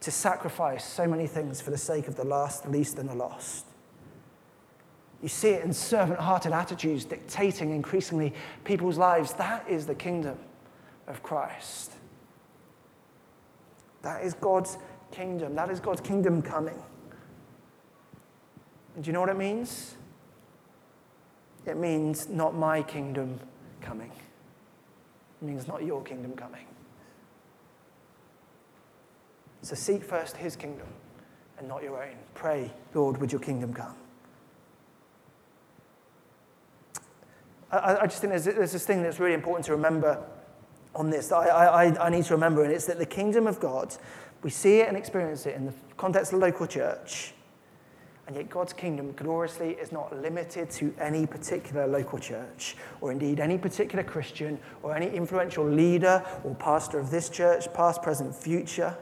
to 0.01 0.11
sacrifice 0.11 0.85
so 0.85 1.07
many 1.07 1.25
things 1.25 1.61
for 1.61 1.71
the 1.71 1.77
sake 1.77 2.09
of 2.09 2.17
the 2.17 2.25
last, 2.25 2.63
the 2.63 2.69
least, 2.69 2.99
and 2.99 3.09
the 3.09 3.15
lost. 3.15 3.65
You 5.23 5.29
see 5.29 5.51
it 5.51 5.63
in 5.63 5.71
servant 5.71 6.19
hearted 6.19 6.51
attitudes 6.51 7.05
dictating 7.05 7.71
increasingly 7.71 8.33
people's 8.65 8.97
lives. 8.97 9.33
That 9.33 9.67
is 9.67 9.87
the 9.87 9.95
kingdom 9.95 10.37
of 11.07 11.23
Christ. 11.23 11.93
That 14.01 14.23
is 14.23 14.33
God's 14.33 14.77
kingdom. 15.11 15.55
That 15.55 15.69
is 15.69 15.79
God's 15.79 16.01
kingdom 16.01 16.41
coming. 16.41 16.81
And 18.95 19.03
do 19.03 19.09
you 19.09 19.13
know 19.13 19.19
what 19.19 19.29
it 19.29 19.37
means? 19.37 19.95
It 21.65 21.77
means 21.77 22.29
not 22.29 22.55
my 22.55 22.81
kingdom 22.81 23.39
coming. 23.81 24.11
It 25.41 25.45
means 25.45 25.67
not 25.67 25.83
your 25.83 26.01
kingdom 26.01 26.33
coming. 26.33 26.65
So 29.61 29.75
seek 29.75 30.03
first 30.03 30.37
his 30.37 30.55
kingdom 30.55 30.87
and 31.57 31.67
not 31.67 31.83
your 31.83 32.01
own. 32.01 32.15
Pray, 32.35 32.71
Lord, 32.93 33.17
would 33.19 33.31
your 33.31 33.41
kingdom 33.41 33.73
come? 33.73 33.95
I, 37.71 37.97
I 37.97 38.07
just 38.07 38.21
think 38.21 38.31
there's, 38.31 38.45
there's 38.45 38.71
this 38.71 38.85
thing 38.85 39.03
that's 39.03 39.19
really 39.19 39.33
important 39.33 39.65
to 39.65 39.73
remember 39.73 40.23
on 40.95 41.09
this 41.09 41.27
that 41.29 41.35
I, 41.35 41.85
I, 41.85 42.07
I 42.07 42.09
need 42.09 42.25
to 42.25 42.33
remember, 42.33 42.63
and 42.63 42.73
it's 42.73 42.85
that 42.85 42.97
the 42.97 43.05
kingdom 43.05 43.47
of 43.47 43.59
God, 43.59 43.95
we 44.43 44.49
see 44.49 44.79
it 44.79 44.87
and 44.87 44.97
experience 44.97 45.45
it 45.45 45.55
in 45.55 45.65
the 45.65 45.73
context 45.97 46.33
of 46.33 46.39
the 46.39 46.45
local 46.45 46.67
church. 46.67 47.33
And 48.27 48.35
yet, 48.35 48.49
God's 48.49 48.73
kingdom 48.73 49.13
gloriously 49.13 49.71
is 49.71 49.93
not 49.93 50.13
limited 50.21 50.69
to 50.71 50.93
any 50.99 51.25
particular 51.25 51.87
local 51.87 52.19
church, 52.19 52.75
or 52.99 53.11
indeed 53.11 53.39
any 53.39 53.57
particular 53.57 54.03
Christian, 54.03 54.59
or 54.83 54.93
any 54.93 55.09
influential 55.09 55.65
leader 55.65 56.25
or 56.43 56.53
pastor 56.55 56.99
of 56.99 57.09
this 57.09 57.29
church, 57.29 57.71
past, 57.73 58.01
present, 58.01 58.35
future. 58.35 58.97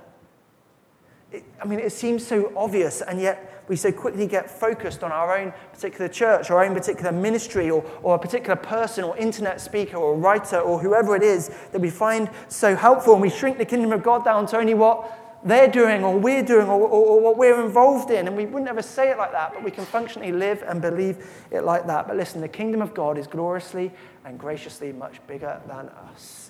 I 1.34 1.66
mean, 1.66 1.80
it 1.80 1.92
seems 1.92 2.26
so 2.26 2.54
obvious, 2.56 3.02
and 3.02 3.20
yet 3.20 3.64
we 3.68 3.76
so 3.76 3.92
quickly 3.92 4.28
get 4.28 4.50
focused 4.50 5.04
on 5.04 5.12
our 5.12 5.38
own 5.38 5.54
particular 5.74 6.08
church, 6.08 6.52
our 6.52 6.64
own 6.64 6.74
particular 6.74 7.12
ministry, 7.12 7.70
or, 7.70 7.84
or 8.04 8.16
a 8.16 8.20
particular 8.20 8.56
person, 8.56 9.04
or 9.04 9.18
internet 9.18 9.60
speaker, 9.60 9.98
or 9.98 10.16
writer, 10.16 10.60
or 10.60 10.80
whoever 10.80 11.16
it 11.16 11.24
is 11.24 11.50
that 11.72 11.82
we 11.82 11.90
find 11.90 12.30
so 12.48 12.76
helpful, 12.76 13.14
and 13.14 13.22
we 13.22 13.30
shrink 13.30 13.58
the 13.58 13.66
kingdom 13.66 13.92
of 13.92 14.04
God 14.04 14.24
down 14.24 14.46
to 14.48 14.58
only 14.58 14.76
what 14.76 15.40
they're 15.44 15.68
doing, 15.68 16.04
or 16.04 16.18
we're 16.18 16.44
doing, 16.44 16.68
or, 16.68 16.82
or, 16.82 17.06
or 17.08 17.22
what 17.22 17.38
we're 17.38 17.64
involved 17.64 18.12
in. 18.12 18.28
And 18.28 18.38
we 18.38 18.46
wouldn't 18.46 18.70
ever 18.70 18.82
say 18.82 19.10
it 19.10 19.18
like 19.18 19.32
that, 19.32 19.54
but 19.54 19.64
we 19.64 19.72
can 19.72 19.86
functionally 19.86 20.32
live 20.32 20.64
and 20.68 20.82
believe 20.82 21.28
it 21.52 21.64
like 21.64 21.88
that. 21.88 22.08
But 22.08 22.18
listen, 22.18 22.42
the 22.42 22.48
kingdom 22.48 22.82
of 22.82 22.94
God 22.94 23.18
is 23.18 23.28
gloriously 23.28 23.92
and 24.26 24.40
graciously 24.40 24.92
much 24.92 25.26
bigger 25.28 25.60
than 25.68 25.90
us 25.90 26.45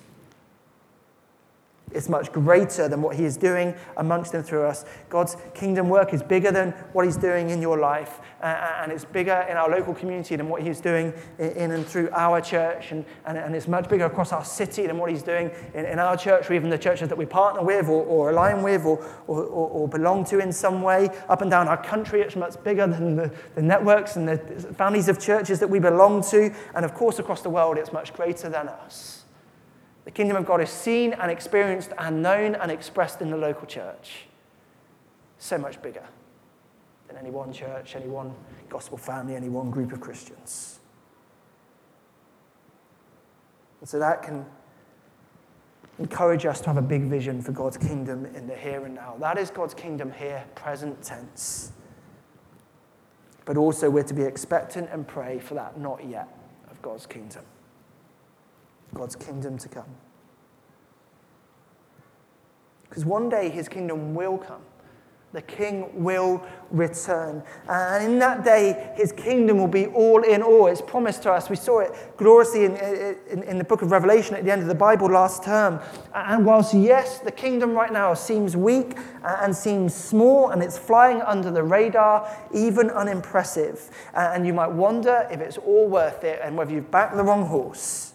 is 1.92 2.08
much 2.08 2.32
greater 2.32 2.88
than 2.88 3.00
what 3.00 3.16
he 3.16 3.24
is 3.24 3.36
doing 3.36 3.74
amongst 3.96 4.34
and 4.34 4.44
through 4.44 4.64
us. 4.64 4.84
God's 5.08 5.36
kingdom 5.54 5.88
work 5.88 6.12
is 6.12 6.22
bigger 6.22 6.50
than 6.50 6.72
what 6.92 7.04
he's 7.04 7.16
doing 7.16 7.50
in 7.50 7.62
your 7.62 7.78
life, 7.78 8.20
uh, 8.42 8.46
uh, 8.46 8.78
and 8.82 8.92
it's 8.92 9.04
bigger 9.04 9.46
in 9.48 9.56
our 9.56 9.70
local 9.70 9.94
community 9.94 10.36
than 10.36 10.48
what 10.48 10.62
he's 10.62 10.80
doing 10.80 11.12
in 11.38 11.70
and 11.70 11.86
through 11.86 12.10
our 12.12 12.40
church, 12.40 12.92
and, 12.92 13.04
and, 13.24 13.38
and 13.38 13.54
it's 13.54 13.68
much 13.68 13.88
bigger 13.88 14.04
across 14.04 14.32
our 14.32 14.44
city 14.44 14.86
than 14.86 14.98
what 14.98 15.10
he's 15.10 15.22
doing 15.22 15.50
in, 15.74 15.86
in 15.86 15.98
our 15.98 16.16
church, 16.16 16.50
or 16.50 16.54
even 16.54 16.70
the 16.70 16.78
churches 16.78 17.08
that 17.08 17.16
we 17.16 17.26
partner 17.26 17.62
with, 17.62 17.88
or, 17.88 18.04
or 18.04 18.30
align 18.30 18.62
with, 18.62 18.84
or, 18.84 18.98
or, 19.26 19.44
or, 19.44 19.88
belong 19.88 20.24
to 20.24 20.38
in 20.40 20.52
some 20.52 20.82
way. 20.82 21.08
Up 21.28 21.40
and 21.40 21.50
down 21.50 21.68
our 21.68 21.82
country, 21.82 22.20
it's 22.20 22.36
much 22.36 22.62
bigger 22.64 22.86
than 22.86 23.16
the, 23.16 23.32
the 23.54 23.62
networks 23.62 24.16
and 24.16 24.28
the 24.28 24.38
families 24.74 25.08
of 25.08 25.20
churches 25.20 25.60
that 25.60 25.68
we 25.68 25.78
belong 25.78 26.22
to, 26.30 26.52
and 26.74 26.84
of 26.84 26.94
course, 26.94 27.18
across 27.18 27.42
the 27.42 27.50
world, 27.50 27.78
it's 27.78 27.92
much 27.92 28.12
greater 28.12 28.48
than 28.48 28.68
us. 28.68 29.15
The 30.06 30.12
kingdom 30.12 30.36
of 30.36 30.46
God 30.46 30.60
is 30.62 30.70
seen 30.70 31.14
and 31.14 31.32
experienced 31.32 31.90
and 31.98 32.22
known 32.22 32.54
and 32.54 32.70
expressed 32.70 33.20
in 33.20 33.30
the 33.30 33.36
local 33.36 33.66
church. 33.66 34.26
So 35.38 35.58
much 35.58 35.82
bigger 35.82 36.04
than 37.08 37.16
any 37.16 37.30
one 37.30 37.52
church, 37.52 37.96
any 37.96 38.06
one 38.06 38.32
gospel 38.68 38.96
family, 38.96 39.34
any 39.34 39.48
one 39.48 39.70
group 39.70 39.92
of 39.92 40.00
Christians. 40.00 40.78
And 43.80 43.88
so 43.88 43.98
that 43.98 44.22
can 44.22 44.46
encourage 45.98 46.46
us 46.46 46.60
to 46.60 46.68
have 46.68 46.76
a 46.76 46.82
big 46.82 47.02
vision 47.02 47.42
for 47.42 47.50
God's 47.50 47.76
kingdom 47.76 48.26
in 48.26 48.46
the 48.46 48.54
here 48.54 48.84
and 48.84 48.94
now. 48.94 49.16
That 49.18 49.38
is 49.38 49.50
God's 49.50 49.74
kingdom 49.74 50.12
here, 50.12 50.44
present 50.54 51.02
tense. 51.02 51.72
But 53.44 53.56
also, 53.56 53.90
we're 53.90 54.04
to 54.04 54.14
be 54.14 54.22
expectant 54.22 54.88
and 54.92 55.06
pray 55.06 55.40
for 55.40 55.54
that 55.54 55.80
not 55.80 56.04
yet 56.04 56.28
of 56.70 56.80
God's 56.80 57.06
kingdom. 57.06 57.42
God's 58.94 59.16
kingdom 59.16 59.58
to 59.58 59.68
come. 59.68 59.96
Because 62.88 63.04
one 63.04 63.28
day 63.28 63.48
his 63.48 63.68
kingdom 63.68 64.14
will 64.14 64.38
come. 64.38 64.62
The 65.32 65.42
king 65.42 66.02
will 66.02 66.42
return. 66.70 67.42
And 67.68 68.04
in 68.04 68.18
that 68.20 68.42
day, 68.42 68.94
his 68.96 69.12
kingdom 69.12 69.58
will 69.58 69.68
be 69.68 69.84
all 69.88 70.22
in 70.22 70.40
all. 70.40 70.66
It's 70.68 70.80
promised 70.80 71.24
to 71.24 71.32
us. 71.32 71.50
We 71.50 71.56
saw 71.56 71.80
it 71.80 71.92
gloriously 72.16 72.64
in, 72.64 72.76
in, 72.76 73.42
in, 73.42 73.58
the 73.58 73.64
book 73.64 73.82
of 73.82 73.90
Revelation 73.90 74.34
at 74.34 74.44
the 74.44 74.50
end 74.50 74.62
of 74.62 74.68
the 74.68 74.74
Bible 74.74 75.10
last 75.10 75.44
term. 75.44 75.78
And 76.14 76.46
whilst, 76.46 76.72
yes, 76.72 77.18
the 77.18 77.32
kingdom 77.32 77.72
right 77.72 77.92
now 77.92 78.14
seems 78.14 78.56
weak 78.56 78.96
and 79.24 79.54
seems 79.54 79.94
small 79.94 80.50
and 80.50 80.62
it's 80.62 80.78
flying 80.78 81.20
under 81.20 81.50
the 81.50 81.62
radar, 81.62 82.34
even 82.54 82.88
unimpressive, 82.88 83.90
and 84.14 84.46
you 84.46 84.54
might 84.54 84.70
wonder 84.70 85.28
if 85.30 85.40
it's 85.40 85.58
all 85.58 85.86
worth 85.86 86.24
it 86.24 86.40
and 86.42 86.56
whether 86.56 86.72
you've 86.72 86.90
backed 86.90 87.14
the 87.14 87.24
wrong 87.24 87.44
horse 87.44 88.14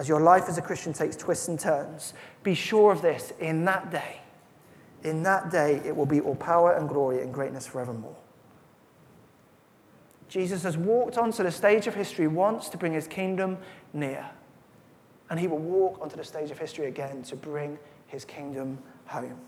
as 0.00 0.08
your 0.08 0.20
life 0.22 0.48
as 0.48 0.56
a 0.56 0.62
Christian 0.62 0.94
takes 0.94 1.14
twists 1.14 1.48
and 1.48 1.60
turns, 1.60 2.14
be 2.42 2.54
sure 2.54 2.90
of 2.90 3.02
this 3.02 3.34
in 3.38 3.66
that 3.66 3.90
day. 3.90 4.22
In 5.04 5.22
that 5.24 5.50
day, 5.50 5.82
it 5.84 5.94
will 5.94 6.06
be 6.06 6.22
all 6.22 6.36
power 6.36 6.72
and 6.72 6.88
glory 6.88 7.20
and 7.20 7.34
greatness 7.34 7.66
forevermore. 7.66 8.16
Jesus 10.26 10.62
has 10.62 10.78
walked 10.78 11.18
onto 11.18 11.42
the 11.42 11.50
stage 11.50 11.86
of 11.86 11.94
history 11.94 12.26
once 12.26 12.70
to 12.70 12.78
bring 12.78 12.94
his 12.94 13.06
kingdom 13.06 13.58
near. 13.92 14.24
And 15.28 15.38
he 15.38 15.46
will 15.46 15.58
walk 15.58 15.98
onto 16.00 16.16
the 16.16 16.24
stage 16.24 16.50
of 16.50 16.58
history 16.58 16.86
again 16.86 17.22
to 17.24 17.36
bring 17.36 17.78
his 18.06 18.24
kingdom 18.24 18.78
home. 19.04 19.38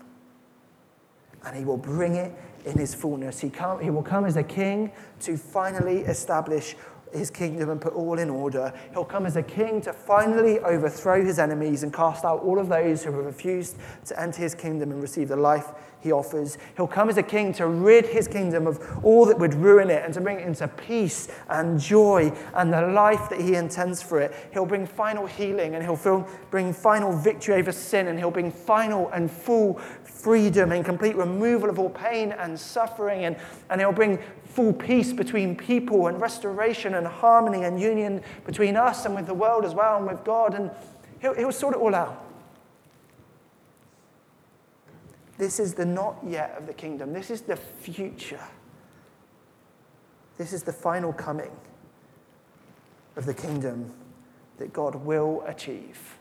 And 1.43 1.57
he 1.57 1.65
will 1.65 1.77
bring 1.77 2.13
it 2.13 2.31
in 2.63 2.77
his 2.77 2.93
fullness. 2.93 3.39
He, 3.39 3.49
come, 3.49 3.79
he 3.79 3.89
will 3.89 4.03
come 4.03 4.25
as 4.25 4.37
a 4.37 4.43
king 4.43 4.91
to 5.21 5.35
finally 5.35 6.01
establish 6.01 6.75
his 7.15 7.29
kingdom 7.29 7.69
and 7.69 7.81
put 7.81 7.93
all 7.93 8.19
in 8.19 8.29
order. 8.29 8.73
He'll 8.91 9.05
come 9.05 9.25
as 9.25 9.35
a 9.35 9.43
king 9.43 9.81
to 9.81 9.93
finally 9.93 10.59
overthrow 10.59 11.23
his 11.23 11.39
enemies 11.39 11.83
and 11.83 11.93
cast 11.93 12.25
out 12.25 12.41
all 12.41 12.59
of 12.59 12.69
those 12.69 13.03
who 13.03 13.11
have 13.11 13.25
refused 13.25 13.77
to 14.05 14.19
enter 14.19 14.41
his 14.41 14.55
kingdom 14.55 14.91
and 14.91 15.01
receive 15.01 15.27
the 15.27 15.35
life 15.35 15.73
he 16.03 16.11
offers. 16.11 16.57
He'll 16.75 16.87
come 16.87 17.09
as 17.09 17.17
a 17.17 17.23
king 17.23 17.53
to 17.53 17.67
rid 17.67 18.05
his 18.05 18.27
kingdom 18.27 18.67
of 18.67 18.79
all 19.03 19.25
that 19.25 19.39
would 19.39 19.53
ruin 19.53 19.89
it 19.89 20.03
and 20.03 20.13
to 20.13 20.21
bring 20.21 20.37
it 20.39 20.45
into 20.45 20.67
peace 20.67 21.29
and 21.49 21.79
joy 21.79 22.33
and 22.53 22.73
the 22.73 22.87
life 22.87 23.29
that 23.29 23.39
he 23.39 23.55
intends 23.55 24.01
for 24.01 24.19
it. 24.19 24.33
He'll 24.51 24.65
bring 24.65 24.85
final 24.85 25.25
healing 25.25 25.75
and 25.75 25.83
he'll 25.83 26.27
bring 26.51 26.73
final 26.73 27.15
victory 27.15 27.55
over 27.55 27.71
sin 27.71 28.07
and 28.07 28.19
he'll 28.19 28.31
bring 28.31 28.51
final 28.51 29.09
and 29.09 29.31
full 29.31 29.79
freedom 30.03 30.71
and 30.73 30.83
complete 30.83 31.15
removal 31.15 31.69
of 31.69 31.79
all 31.79 31.89
pain 31.89 32.33
and 32.33 32.59
suffering 32.59 33.25
and, 33.25 33.37
and 33.69 33.79
he'll 33.79 33.91
bring 33.91 34.19
full 34.53 34.71
peace 34.71 35.11
between 35.11 35.55
people 35.55 36.07
and 36.07 36.21
restoration 36.21 36.93
and 36.93 37.07
harmony 37.07 37.63
and 37.63 37.81
union 37.81 38.21
between 38.45 38.77
us 38.77 39.05
and 39.05 39.15
with 39.15 39.25
the 39.25 39.33
world 39.33 39.65
as 39.65 39.73
well 39.73 39.97
and 39.97 40.07
with 40.07 40.23
God. 40.23 40.53
And 40.53 40.69
he'll, 41.19 41.33
he'll 41.33 41.51
sort 41.51 41.75
it 41.75 41.79
all 41.79 41.95
out. 41.95 42.23
This 45.39 45.59
is 45.59 45.73
the 45.73 45.85
not 45.85 46.17
yet 46.23 46.53
of 46.55 46.67
the 46.67 46.73
kingdom. 46.73 47.13
This 47.13 47.31
is 47.31 47.41
the 47.41 47.55
future. 47.55 48.43
This 50.37 50.53
is 50.53 50.61
the 50.61 50.73
final 50.73 51.11
coming 51.11 51.51
of 53.15 53.25
the 53.25 53.33
kingdom 53.33 53.91
that 54.57 54.71
God 54.71 54.95
will 54.95 55.43
achieve 55.47 56.17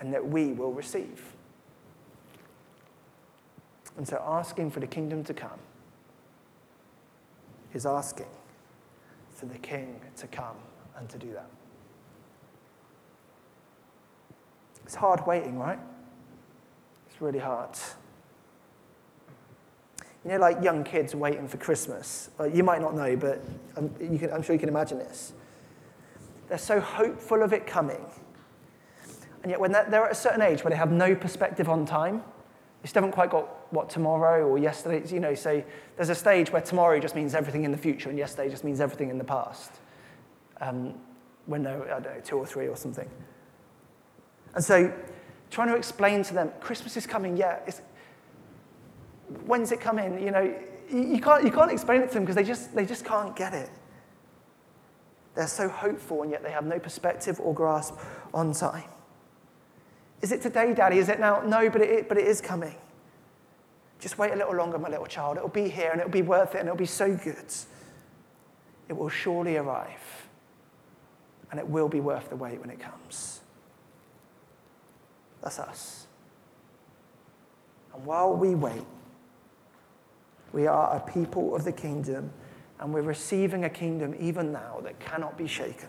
and 0.00 0.14
that 0.14 0.26
we 0.26 0.52
will 0.52 0.72
receive. 0.72 1.34
And 3.98 4.08
so 4.08 4.22
asking 4.26 4.70
for 4.70 4.80
the 4.80 4.86
kingdom 4.86 5.24
to 5.24 5.34
come 5.34 5.58
is 7.74 7.86
asking 7.86 8.26
for 9.32 9.46
the 9.46 9.58
king 9.58 10.00
to 10.16 10.26
come 10.26 10.56
and 10.96 11.08
to 11.08 11.18
do 11.18 11.32
that. 11.32 11.48
It's 14.84 14.94
hard 14.94 15.26
waiting, 15.26 15.58
right? 15.58 15.78
It's 17.08 17.20
really 17.20 17.38
hard. 17.38 17.70
You 20.24 20.30
know, 20.32 20.38
like 20.38 20.62
young 20.62 20.82
kids 20.82 21.14
waiting 21.14 21.46
for 21.46 21.58
Christmas. 21.58 22.30
you 22.52 22.64
might 22.64 22.80
not 22.80 22.94
know, 22.94 23.14
but 23.14 23.44
um, 23.76 23.94
I'm, 24.00 24.18
can, 24.18 24.32
I'm 24.32 24.42
sure 24.42 24.54
you 24.54 24.60
can 24.60 24.68
imagine 24.68 24.98
this. 24.98 25.32
They're 26.48 26.58
so 26.58 26.80
hopeful 26.80 27.42
of 27.42 27.52
it 27.52 27.66
coming. 27.66 28.04
And 29.42 29.50
yet, 29.50 29.60
when 29.60 29.72
they're, 29.72 29.86
they're 29.88 30.06
at 30.06 30.12
a 30.12 30.16
certain 30.16 30.42
age 30.42 30.64
where 30.64 30.70
they 30.70 30.76
have 30.76 30.90
no 30.90 31.14
perspective 31.14 31.68
on 31.68 31.86
time, 31.86 32.22
they 32.82 32.88
still 32.88 33.02
haven't 33.02 33.12
quite 33.12 33.30
got 33.30 33.48
what 33.70 33.90
tomorrow 33.90 34.46
or 34.46 34.58
yesterday, 34.58 35.06
you 35.12 35.20
know, 35.20 35.34
so 35.34 35.62
there's 35.96 36.08
a 36.08 36.14
stage 36.14 36.50
where 36.52 36.62
tomorrow 36.62 36.98
just 36.98 37.14
means 37.14 37.34
everything 37.34 37.64
in 37.64 37.70
the 37.70 37.78
future 37.78 38.08
and 38.08 38.18
yesterday 38.18 38.48
just 38.48 38.64
means 38.64 38.80
everything 38.80 39.10
in 39.10 39.18
the 39.18 39.24
past. 39.24 39.72
Um, 40.60 40.94
when 41.46 41.62
they're, 41.62 41.82
I 41.82 42.00
don't 42.00 42.14
know, 42.14 42.20
two 42.22 42.36
or 42.36 42.46
three 42.46 42.68
or 42.68 42.76
something. 42.76 43.08
And 44.54 44.62
so, 44.62 44.92
trying 45.50 45.68
to 45.68 45.76
explain 45.76 46.22
to 46.24 46.34
them, 46.34 46.50
Christmas 46.60 46.96
is 46.96 47.06
coming, 47.06 47.36
yeah, 47.36 47.60
when's 49.46 49.72
it 49.72 49.80
coming? 49.80 50.22
You 50.22 50.30
know, 50.30 50.54
you 50.90 51.20
can't, 51.20 51.44
you 51.44 51.50
can't 51.50 51.70
explain 51.70 52.02
it 52.02 52.08
to 52.08 52.14
them 52.14 52.24
because 52.24 52.36
they 52.36 52.44
just, 52.44 52.74
they 52.74 52.84
just 52.84 53.04
can't 53.04 53.34
get 53.34 53.54
it. 53.54 53.70
They're 55.34 55.46
so 55.46 55.68
hopeful, 55.68 56.22
and 56.22 56.30
yet 56.30 56.42
they 56.42 56.50
have 56.50 56.66
no 56.66 56.78
perspective 56.78 57.40
or 57.40 57.54
grasp 57.54 57.94
on 58.34 58.52
time. 58.52 58.88
Is 60.20 60.32
it 60.32 60.42
today, 60.42 60.74
Daddy? 60.74 60.98
Is 60.98 61.08
it 61.08 61.20
now? 61.20 61.40
No, 61.42 61.70
but 61.70 61.80
it, 61.80 62.08
but 62.08 62.18
it 62.18 62.26
is 62.26 62.40
coming. 62.40 62.74
Just 64.00 64.18
wait 64.18 64.32
a 64.32 64.36
little 64.36 64.54
longer, 64.54 64.78
my 64.78 64.88
little 64.88 65.06
child. 65.06 65.36
It'll 65.36 65.48
be 65.48 65.68
here, 65.68 65.90
and 65.90 66.00
it'll 66.00 66.10
be 66.10 66.22
worth 66.22 66.54
it, 66.54 66.58
and 66.58 66.68
it'll 66.68 66.76
be 66.76 66.86
so 66.86 67.16
good. 67.16 67.52
It 68.88 68.96
will 68.96 69.08
surely 69.08 69.56
arrive, 69.56 70.28
and 71.50 71.58
it 71.58 71.68
will 71.68 71.88
be 71.88 72.00
worth 72.00 72.30
the 72.30 72.36
wait 72.36 72.60
when 72.60 72.70
it 72.70 72.80
comes. 72.80 73.40
That's 75.42 75.58
us. 75.58 76.06
And 77.94 78.04
while 78.04 78.34
we 78.34 78.54
wait, 78.54 78.84
we 80.52 80.66
are 80.66 80.96
a 80.96 81.00
people 81.00 81.54
of 81.54 81.64
the 81.64 81.72
kingdom, 81.72 82.30
and 82.80 82.94
we're 82.94 83.02
receiving 83.02 83.64
a 83.64 83.70
kingdom 83.70 84.14
even 84.18 84.52
now 84.52 84.80
that 84.84 84.98
cannot 85.00 85.36
be 85.36 85.46
shaken. 85.46 85.88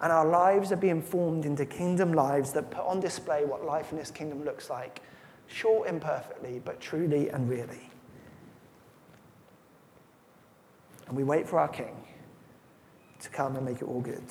And 0.00 0.12
our 0.12 0.26
lives 0.26 0.70
are 0.70 0.76
being 0.76 1.02
formed 1.02 1.44
into 1.44 1.64
kingdom 1.64 2.12
lives 2.12 2.52
that 2.52 2.70
put 2.70 2.84
on 2.84 3.00
display 3.00 3.44
what 3.44 3.64
life 3.64 3.90
in 3.90 3.98
this 3.98 4.10
kingdom 4.10 4.44
looks 4.44 4.70
like, 4.70 5.00
short 5.48 5.88
imperfectly, 5.88 6.60
but 6.64 6.80
truly 6.80 7.28
and 7.30 7.48
really. 7.48 7.90
And 11.08 11.16
we 11.16 11.24
wait 11.24 11.48
for 11.48 11.58
our 11.58 11.68
King 11.68 11.96
to 13.20 13.28
come 13.30 13.56
and 13.56 13.64
make 13.64 13.78
it 13.78 13.84
all 13.84 14.00
good. 14.00 14.22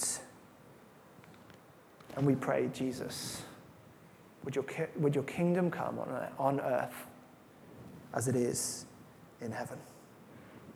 And 2.15 2.25
we 2.25 2.35
pray, 2.35 2.69
Jesus, 2.73 3.41
would 4.43 4.55
your, 4.55 4.65
would 4.97 5.13
your 5.13 5.23
kingdom 5.25 5.69
come 5.69 5.99
on, 5.99 6.27
on 6.39 6.61
earth 6.61 7.07
as 8.13 8.27
it 8.27 8.35
is 8.35 8.85
in 9.41 9.51
heaven. 9.51 9.77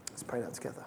Let's 0.09 0.23
pray 0.23 0.41
that 0.41 0.53
together. 0.53 0.85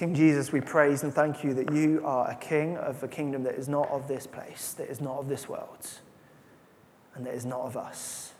King 0.00 0.14
Jesus, 0.14 0.50
we 0.50 0.62
praise 0.62 1.02
and 1.02 1.12
thank 1.12 1.44
you 1.44 1.52
that 1.52 1.74
you 1.74 2.00
are 2.06 2.30
a 2.30 2.34
king 2.34 2.78
of 2.78 3.02
a 3.02 3.06
kingdom 3.06 3.42
that 3.42 3.56
is 3.56 3.68
not 3.68 3.86
of 3.90 4.08
this 4.08 4.26
place, 4.26 4.72
that 4.78 4.88
is 4.88 4.98
not 4.98 5.18
of 5.18 5.28
this 5.28 5.46
world, 5.46 5.86
and 7.14 7.26
that 7.26 7.34
is 7.34 7.44
not 7.44 7.60
of 7.60 7.76
us. 7.76 8.32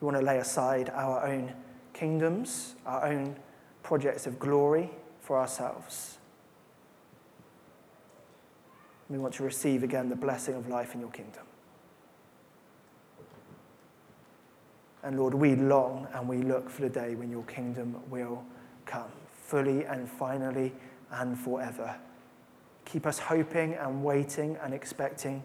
We 0.00 0.04
want 0.04 0.16
to 0.16 0.22
lay 0.22 0.38
aside 0.38 0.90
our 0.90 1.26
own 1.26 1.52
kingdoms, 1.92 2.76
our 2.86 3.06
own 3.06 3.34
projects 3.82 4.28
of 4.28 4.38
glory 4.38 4.92
for 5.18 5.36
ourselves. 5.40 6.18
We 9.10 9.18
want 9.18 9.34
to 9.34 9.42
receive 9.42 9.82
again 9.82 10.08
the 10.08 10.14
blessing 10.14 10.54
of 10.54 10.68
life 10.68 10.94
in 10.94 11.00
your 11.00 11.10
kingdom. 11.10 11.42
And 15.04 15.18
Lord, 15.18 15.34
we 15.34 15.54
long 15.54 16.08
and 16.14 16.28
we 16.28 16.38
look 16.38 16.70
for 16.70 16.82
the 16.82 16.88
day 16.88 17.14
when 17.14 17.30
your 17.30 17.44
kingdom 17.44 17.96
will 18.10 18.42
come 18.86 19.10
fully 19.30 19.84
and 19.84 20.08
finally 20.08 20.72
and 21.12 21.38
forever. 21.38 21.94
Keep 22.86 23.06
us 23.06 23.18
hoping 23.18 23.74
and 23.74 24.02
waiting 24.02 24.56
and 24.62 24.74
expecting. 24.74 25.42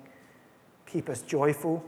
Keep 0.86 1.10
us 1.10 1.22
joyful 1.22 1.84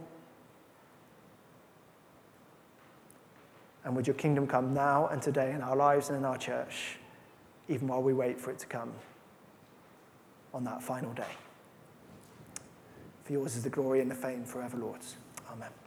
And 3.83 3.95
would 3.95 4.07
your 4.07 4.15
kingdom 4.15 4.47
come 4.47 4.73
now 4.73 5.07
and 5.07 5.21
today 5.21 5.51
in 5.51 5.61
our 5.61 5.75
lives 5.75 6.09
and 6.09 6.17
in 6.17 6.25
our 6.25 6.37
church, 6.37 6.97
even 7.67 7.87
while 7.87 8.01
we 8.01 8.13
wait 8.13 8.39
for 8.39 8.51
it 8.51 8.59
to 8.59 8.67
come 8.67 8.91
on 10.53 10.63
that 10.65 10.83
final 10.83 11.13
day. 11.13 11.23
For 13.23 13.33
yours 13.33 13.55
is 13.55 13.63
the 13.63 13.69
glory 13.69 14.01
and 14.01 14.11
the 14.11 14.15
fame 14.15 14.43
forever, 14.43 14.77
Lord. 14.77 15.01
Amen. 15.51 15.80